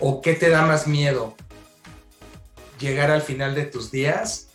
[0.00, 1.36] ¿O qué te da más miedo?
[2.80, 4.48] Llegar al final de tus días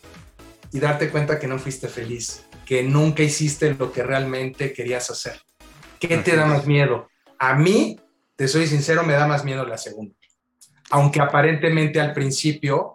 [0.72, 5.40] y darte cuenta que no fuiste feliz, que nunca hiciste lo que realmente querías hacer.
[6.00, 7.08] ¿Qué te da más miedo?
[7.40, 8.00] A mí,
[8.36, 10.16] te soy sincero, me da más miedo la segunda
[10.94, 12.94] aunque aparentemente al principio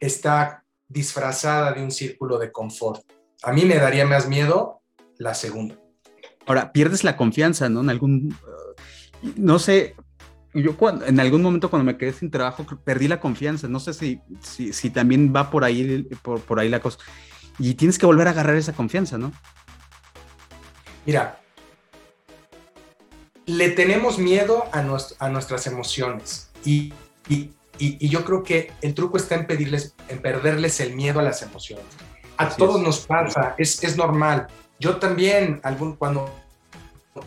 [0.00, 3.02] está disfrazada de un círculo de confort.
[3.42, 4.80] A mí me daría más miedo
[5.18, 5.76] la segunda.
[6.46, 7.82] Ahora, pierdes la confianza, ¿no?
[7.82, 9.94] En algún, uh, no sé,
[10.54, 13.92] yo cuando, en algún momento cuando me quedé sin trabajo perdí la confianza, no sé
[13.92, 16.96] si, si, también va por ahí, por, por ahí la cosa.
[17.58, 19.32] Y tienes que volver a agarrar esa confianza, ¿no?
[21.04, 21.38] Mira,
[23.44, 24.78] le tenemos miedo a,
[25.18, 26.94] a nuestras emociones y
[27.28, 27.50] y,
[28.08, 31.86] yo creo que el truco está en, pedirles, en perderles el miedo a las emociones.
[32.36, 34.48] A todos nos pasa, es, es, normal.
[34.80, 36.28] Yo también, algún, cuando,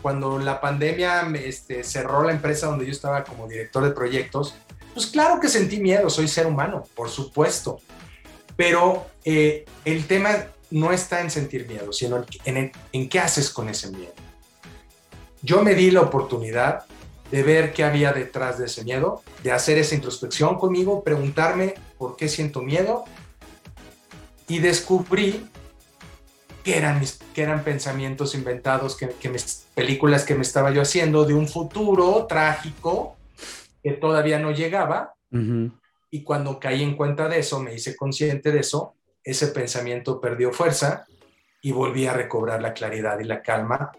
[0.02, 4.54] cuando la pandemia este, cerró la empresa donde yo estaba como director de proyectos,
[4.92, 7.80] pues claro que sentí miedo, soy ser humano, por supuesto.
[8.54, 10.30] Pero eh, el tema
[10.70, 14.12] no está en sentir miedo, sino en, en, en qué haces con ese miedo.
[15.40, 16.84] yo me di la oportunidad
[17.32, 22.14] de ver qué había detrás de ese miedo, de hacer esa introspección conmigo, preguntarme por
[22.14, 23.04] qué siento miedo
[24.46, 25.48] y descubrí
[26.62, 30.82] que eran, mis, que eran pensamientos inventados, que, que mis películas que me estaba yo
[30.82, 33.16] haciendo de un futuro trágico
[33.82, 35.14] que todavía no llegaba.
[36.10, 40.52] Y cuando caí en cuenta de eso, me hice consciente de eso, ese pensamiento perdió
[40.52, 41.06] fuerza
[41.62, 43.92] y volví a recobrar la claridad y la calma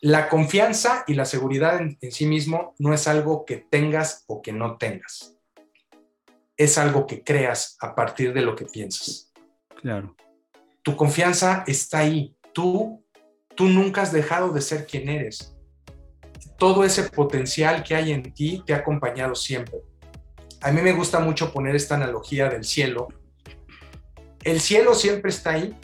[0.00, 4.52] la confianza y la seguridad en, sí mismo no es algo que tengas o que
[4.52, 5.36] no tengas.
[6.56, 9.32] Es algo que creas a partir de lo que piensas.
[9.80, 10.16] Claro.
[10.82, 12.34] Tu confianza está ahí.
[12.52, 13.04] Tú,
[13.54, 15.54] tú nunca has dejado de ser quien eres.
[16.58, 19.80] Todo ese potencial que hay en ti te ha acompañado siempre.
[20.62, 23.08] A mí me gusta mucho poner esta analogía del cielo.
[24.42, 25.76] El cielo siempre está ahí,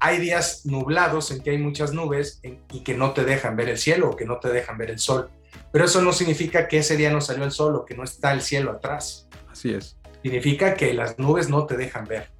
[0.00, 2.40] hay días nublados en que hay muchas nubes
[2.72, 4.98] y que no te dejan ver el cielo o que no te dejan ver el
[4.98, 5.30] sol.
[5.72, 8.32] Pero eso no significa que ese día no salió el sol o que no está
[8.32, 9.28] el cielo atrás.
[9.50, 9.96] Así es.
[10.22, 12.30] Significa que las nubes no te dejan ver.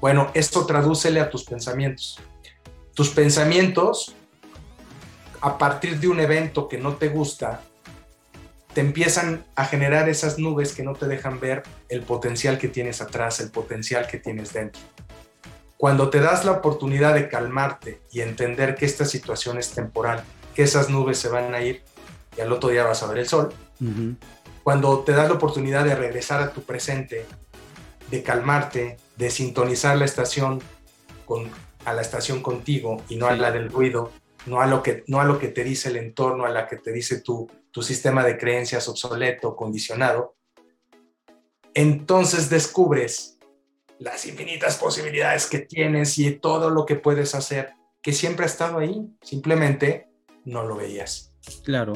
[0.00, 2.20] Bueno, esto tradúcele a tus pensamientos.
[2.94, 4.14] Tus pensamientos,
[5.40, 7.60] a partir de un evento que no te gusta,
[8.72, 13.00] te empiezan a generar esas nubes que no te dejan ver el potencial que tienes
[13.00, 14.80] atrás, el potencial que tienes dentro.
[15.84, 20.24] Cuando te das la oportunidad de calmarte y entender que esta situación es temporal,
[20.54, 21.82] que esas nubes se van a ir
[22.38, 23.52] y al otro día vas a ver el sol,
[24.62, 27.26] cuando te das la oportunidad de regresar a tu presente,
[28.10, 30.62] de calmarte, de sintonizar la estación
[31.26, 31.50] con,
[31.84, 34.10] a la estación contigo y no a la del ruido,
[34.46, 36.78] no a, lo que, no a lo que te dice el entorno, a la que
[36.78, 40.34] te dice tu, tu sistema de creencias obsoleto, condicionado,
[41.74, 43.33] entonces descubres
[44.04, 47.70] las infinitas posibilidades que tienes y todo lo que puedes hacer,
[48.02, 50.08] que siempre ha estado ahí, simplemente
[50.44, 51.34] no lo veías.
[51.64, 51.94] Claro,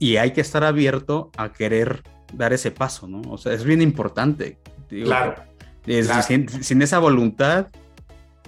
[0.00, 2.02] y hay que estar abierto a querer
[2.32, 3.22] dar ese paso, ¿no?
[3.30, 4.58] O sea, es bien importante.
[4.88, 5.36] claro.
[6.26, 7.68] Sin, esa voluntad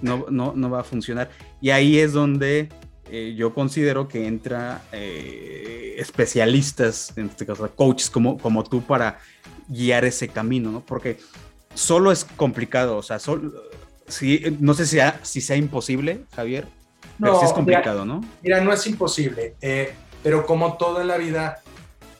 [0.01, 1.29] no, no, no, va a funcionar.
[1.61, 2.67] Y ahí es donde
[3.11, 9.19] eh, yo considero que entra eh, especialistas, en este caso coaches como, como tú, para
[9.67, 10.83] guiar ese camino, ¿no?
[10.83, 11.19] Porque
[11.77, 16.67] solo es complicado, o sea, no sé si sea, si sea imposible, Javier,
[17.19, 18.21] pero sí es complicado, ¿no?
[18.41, 21.61] Mira, no es imposible, eh, pero como todo en la vida,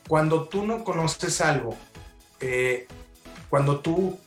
[0.07, 1.75] cuando tú no conoces algo,
[2.39, 2.87] eh,
[3.49, 4.19] cuando tú,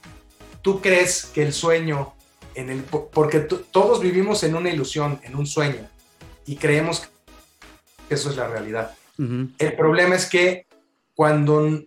[0.62, 2.12] tú crees que el sueño,
[2.57, 5.89] en el, porque todos vivimos en una ilusión, en un sueño,
[6.45, 7.09] y creemos
[8.09, 8.95] que eso es la realidad.
[9.16, 10.66] El problema es que
[11.14, 11.85] cuando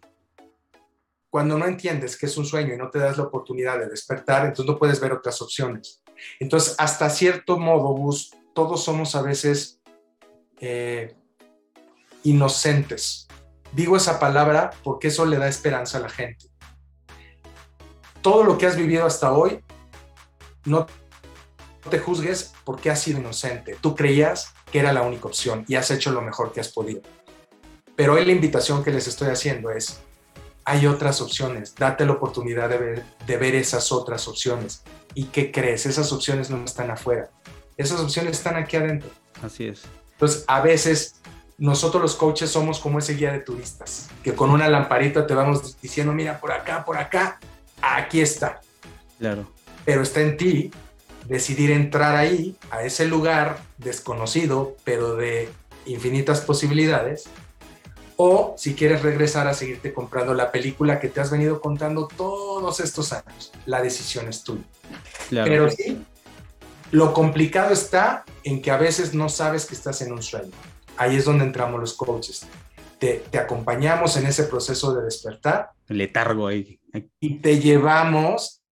[1.33, 4.45] cuando no entiendes que es un sueño y no te das la oportunidad de despertar,
[4.45, 6.03] entonces no puedes ver otras opciones.
[6.39, 9.81] Entonces, hasta cierto modo, Gus, todos somos a veces
[10.59, 11.15] eh,
[12.21, 13.27] inocentes.
[13.71, 16.51] Digo esa palabra porque eso le da esperanza a la gente.
[18.21, 19.63] Todo lo que has vivido hasta hoy,
[20.65, 20.85] no
[21.89, 23.75] te juzgues porque has sido inocente.
[23.81, 27.01] Tú creías que era la única opción y has hecho lo mejor que has podido.
[27.95, 29.99] Pero hoy la invitación que les estoy haciendo es,
[30.65, 34.83] hay otras opciones, date la oportunidad de ver, de ver esas otras opciones.
[35.13, 35.85] ¿Y qué crees?
[35.85, 37.29] Esas opciones no están afuera,
[37.77, 39.09] esas opciones están aquí adentro.
[39.41, 39.83] Así es.
[40.13, 41.15] Entonces, a veces
[41.57, 45.79] nosotros los coaches somos como ese guía de turistas, que con una lamparita te vamos
[45.81, 47.39] diciendo, mira, por acá, por acá,
[47.81, 48.61] aquí está.
[49.19, 49.51] Claro.
[49.85, 50.71] Pero está en ti
[51.27, 55.49] decidir entrar ahí, a ese lugar desconocido, pero de
[55.85, 57.25] infinitas posibilidades,
[58.25, 62.79] o si quieres regresar a seguirte comprando la película que te has venido contando todos
[62.79, 63.51] estos años.
[63.65, 64.63] La decisión es tuya.
[65.29, 66.05] Pero sí,
[66.91, 70.53] lo complicado está en que a veces no sabes que estás en un sueño.
[70.95, 72.47] Ahí es donde entramos los coaches.
[72.97, 75.71] Te, te acompañamos en ese proceso de despertar.
[75.89, 76.79] Letargo ahí.
[77.19, 78.63] Y te llevamos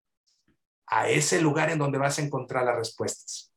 [0.88, 3.52] a ese lugar en donde vas a encontrar las respuestas.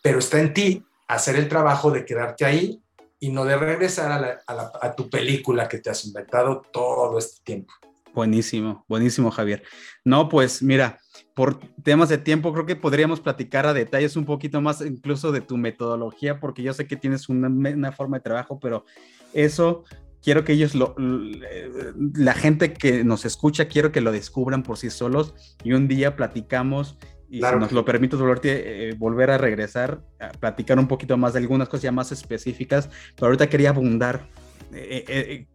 [0.00, 2.80] Pero está en ti hacer el trabajo de quedarte ahí
[3.20, 7.72] y no de regresar a, tu película que te has inventado todo este tiempo.
[8.14, 9.62] Buenísimo, buenísimo, Javier.
[10.04, 10.98] No, pues mira,
[11.34, 15.42] por temas de tiempo, creo que podríamos platicar a detalles un poquito más incluso de
[15.42, 18.84] tu metodología, porque yo sé que tienes una, una forma de trabajo, pero
[19.32, 19.84] eso
[20.22, 24.90] quiero que ellos, lo, la gente que nos escucha, quiero que lo descubran por sí
[24.90, 26.96] solos y un día platicamos
[27.30, 31.38] y si nos lo permite eh, volver a regresar, a platicar un poquito más de
[31.38, 34.26] algunas cosas ya más específicas, pero ahorita quería abundar
[34.72, 35.46] eh, eh,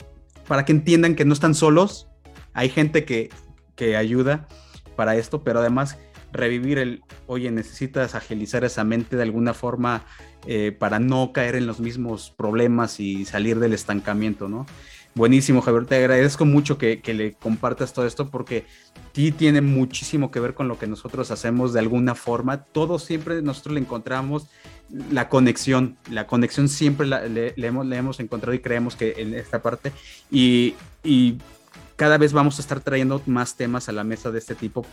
[0.47, 2.07] para que entiendan que no están solos,
[2.53, 3.29] hay gente que,
[3.75, 4.47] que ayuda
[4.95, 5.97] para esto, pero además
[6.31, 10.05] revivir el, oye, necesitas agilizar esa mente de alguna forma
[10.47, 14.65] eh, para no caer en los mismos problemas y salir del estancamiento, ¿no?
[15.15, 15.85] Buenísimo, Javier.
[15.85, 18.65] Te agradezco mucho que, le compartas todo esto porque
[19.13, 22.65] sí tiene muchísimo que ver con lo que nosotros hacemos de alguna forma.
[22.65, 24.47] Todo siempre nosotros le encontramos
[24.89, 25.95] la conexión.
[26.11, 29.93] La conexión siempre le, hemos, le, hemos, encontrado y creemos que en esta parte.
[30.29, 31.37] Y, y
[31.95, 34.85] cada vez vamos a estar trayendo más temas a la mesa de este tipo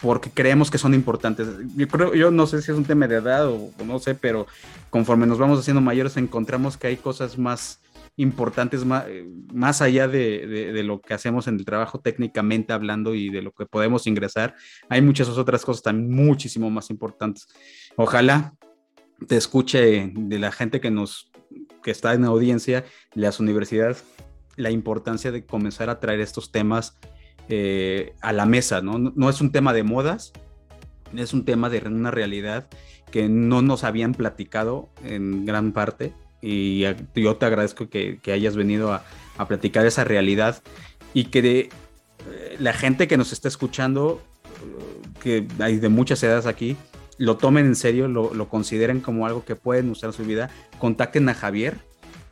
[0.00, 1.46] porque creemos que son importantes.
[1.76, 4.16] Yo creo, yo no sé si es un tema de edad o, o no sé,
[4.16, 4.48] pero
[4.90, 7.78] conforme nos vamos haciendo mayores encontramos que hay cosas más
[8.16, 9.04] importantes más,
[9.52, 13.66] más allá de, lo que hacemos en el trabajo técnicamente hablando y de lo que
[13.66, 14.54] podemos ingresar.
[14.88, 17.48] Hay muchas otras cosas también muchísimo más importantes.
[17.96, 18.54] Ojalá
[19.26, 21.32] te escuche de la gente que nos
[21.82, 22.84] que está en la audiencia,
[23.14, 24.04] las universidades,
[24.56, 26.98] la importancia de comenzar a traer estos temas
[27.48, 28.98] eh, a la mesa, ¿no?
[28.98, 29.28] ¿no?
[29.28, 30.32] es un tema de modas,
[31.14, 32.68] es un tema de una realidad
[33.10, 36.84] que no nos habían platicado en gran parte y
[37.14, 39.04] yo te agradezco que, hayas venido a,
[39.48, 40.62] platicar esa realidad
[41.14, 41.58] y que de,
[42.30, 44.22] eh, la gente que nos está escuchando,
[45.20, 46.76] que hay de muchas edades aquí,
[47.18, 51.28] lo tomen en serio, lo, consideren como algo que pueden usar en su vida, contacten
[51.28, 51.78] a Javier,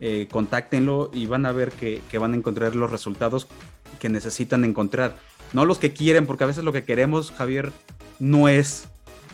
[0.01, 3.49] eh, contáctenlo y van a ver que, que van a encontrar los resultados
[3.99, 5.17] que necesitan encontrar.
[5.53, 7.73] No los que quieren, porque a veces lo que queremos, Javier,
[8.19, 8.89] no es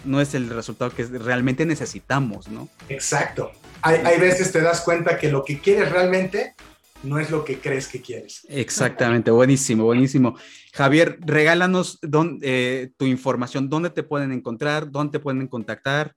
[0.07, 2.69] no es el resultado que realmente necesitamos, ¿no?
[2.89, 3.51] Exacto.
[3.83, 6.55] Hay, veces te das cuenta que lo que quieres realmente
[7.03, 8.47] no es lo que crees que quieres.
[8.49, 10.37] Exactamente, buenísimo, buenísimo.
[10.73, 11.99] Javier, regálanos
[12.43, 16.15] eh, tu información, dónde te pueden encontrar, dónde te pueden contactar.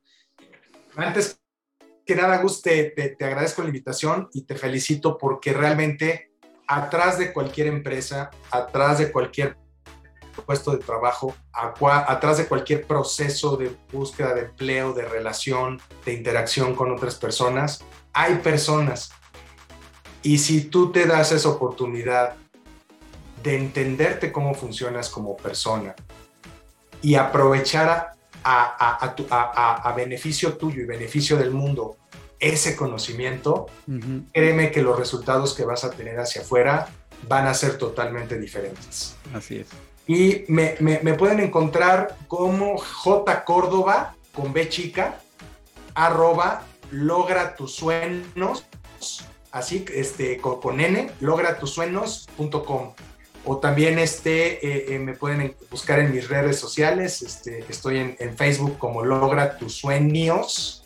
[0.96, 1.40] Antes
[2.06, 6.32] que nada, Gus, te, te, agradezco la invitación y te felicito porque realmente
[6.68, 9.56] atrás de cualquier empresa, atrás de cualquier
[10.42, 16.76] puesto de trabajo, atrás de cualquier proceso de búsqueda de empleo, de relación, de interacción
[16.76, 17.84] con otras personas,
[18.14, 19.12] hay personas.
[20.22, 22.36] Y si tú te das esa oportunidad
[23.44, 25.96] de entenderte cómo funcionas como persona
[27.02, 28.14] y aprovechar
[28.44, 31.98] a, beneficio tuyo y beneficio del mundo
[32.40, 33.68] ese conocimiento,
[34.34, 36.88] créeme que los resultados que vas a tener hacia afuera
[37.28, 39.16] van a ser totalmente diferentes.
[39.34, 39.68] Así es.
[40.10, 40.74] Y me,
[41.20, 45.22] pueden encontrar como J Córdoba con B chica,
[45.94, 48.66] arroba logra tus sueños,
[49.52, 52.94] así este, con, N, logra tus sueños.com.
[53.46, 57.22] O también este, eh, eh, me pueden buscar en mis redes sociales.
[57.22, 60.86] Este, estoy en, en, Facebook como Logra tus sueños,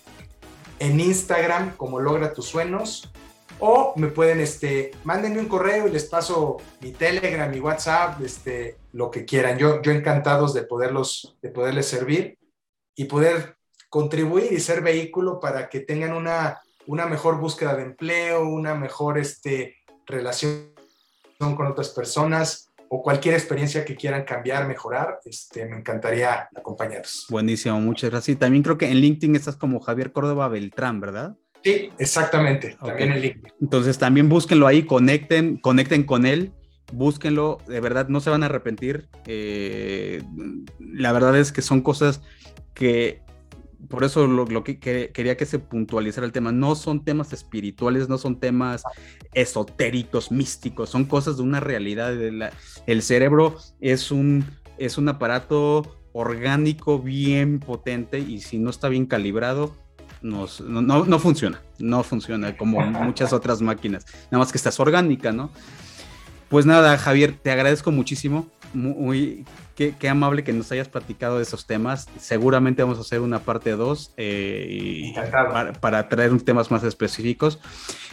[0.80, 3.13] en Instagram como Logra tus sueños
[3.60, 8.78] o me pueden, este, mándenme un correo y les paso mi Telegram, mi WhatsApp, este,
[8.94, 9.58] lo que quieran.
[9.58, 12.38] Yo, yo encantados de poderlos, de poderles servir
[12.96, 13.58] y poder
[13.90, 19.18] contribuir y ser vehículo para que tengan una, una mejor búsqueda de empleo, una mejor
[19.18, 20.74] este, relación
[21.38, 27.26] con otras personas o cualquier experiencia que quieran cambiar, mejorar, este, me encantaría acompañarlos.
[27.30, 28.36] Buenísimo, muchas gracias.
[28.36, 31.36] Y también creo que en LinkedIn estás como Javier Córdoba Beltrán, ¿verdad?
[31.64, 32.78] Sí, exactamente.
[32.84, 33.48] También el link.
[33.62, 36.52] Entonces también búsquenlo ahí, conecten, conecten con él,
[36.92, 39.08] búsquenlo, de verdad no se van a arrepentir.
[39.26, 40.22] Eh,
[40.80, 42.22] la verdad es que son cosas
[42.74, 43.22] que,
[43.90, 48.18] por eso lo, que, quería que se puntualizara el tema, no son temas espirituales, no
[48.18, 48.84] son temas
[49.34, 52.14] esotéricos, místicos, son cosas de una realidad.
[52.14, 54.46] el cerebro es un,
[54.78, 59.76] es un aparato orgánico bien potente y si no está bien calibrado,
[60.24, 60.48] no,
[61.06, 65.52] no, funciona, no funciona como muchas otras máquinas, nada más que estás orgánica, ¿no?
[66.54, 69.44] Pues nada, Javier, te agradezco muchísimo, muy,
[69.76, 72.08] qué, amable que nos hayas platicado de esos temas.
[72.20, 77.58] Seguramente vamos a hacer una parte 2 eh, para, para, traer temas más específicos.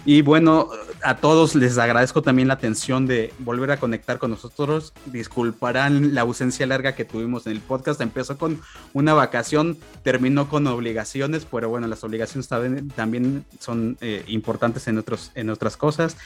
[0.07, 0.71] Y bueno,
[1.03, 4.95] a todos les agradezco también la atención de volver a conectar con nosotros.
[5.05, 8.01] Disculparán la ausencia larga que tuvimos en el podcast.
[8.01, 8.63] Empezó con
[8.95, 15.31] una vacación, terminó con obligaciones, pero bueno, las obligaciones también, son eh, importantes en, otros,
[15.35, 16.17] en otras cosas.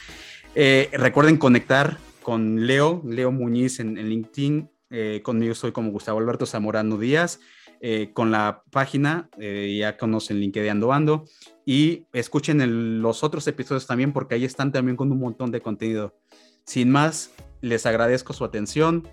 [0.55, 4.69] Eh, recuerden conectar con Leo, Leo Muñiz en, LinkedIn.
[4.89, 7.39] Eh, conmigo soy como Gustavo Alberto Zamorano Díaz.
[7.81, 11.25] Eh, con la página, ya conocen LinkedIn Ando.
[11.65, 16.15] Y escuchen los otros episodios también, porque ahí están también con un montón de contenido.
[16.65, 19.07] Sin más, les agradezco su atención.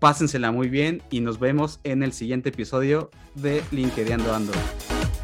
[0.00, 4.52] Pásensela muy bien y nos vemos en el siguiente episodio de LinkedIn Ando Ando.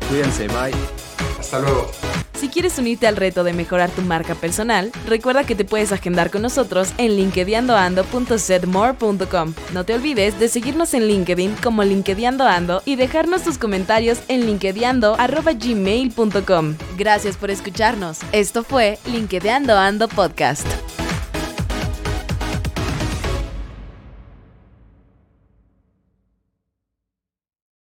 [0.08, 0.72] Cuídense, bye.
[1.38, 1.90] Hasta luego.
[2.42, 6.32] Si quieres unirte al reto de mejorar tu marca personal, recuerda que te puedes agendar
[6.32, 9.54] con nosotros en linkedinando.setmore.com.
[9.72, 16.74] No te olvides de seguirnos en LinkedIn como LinkedInando y dejarnos tus comentarios en linkedinando.gmail.com.
[16.98, 18.18] Gracias por escucharnos.
[18.32, 20.66] Esto fue LinkedInando Ando Podcast.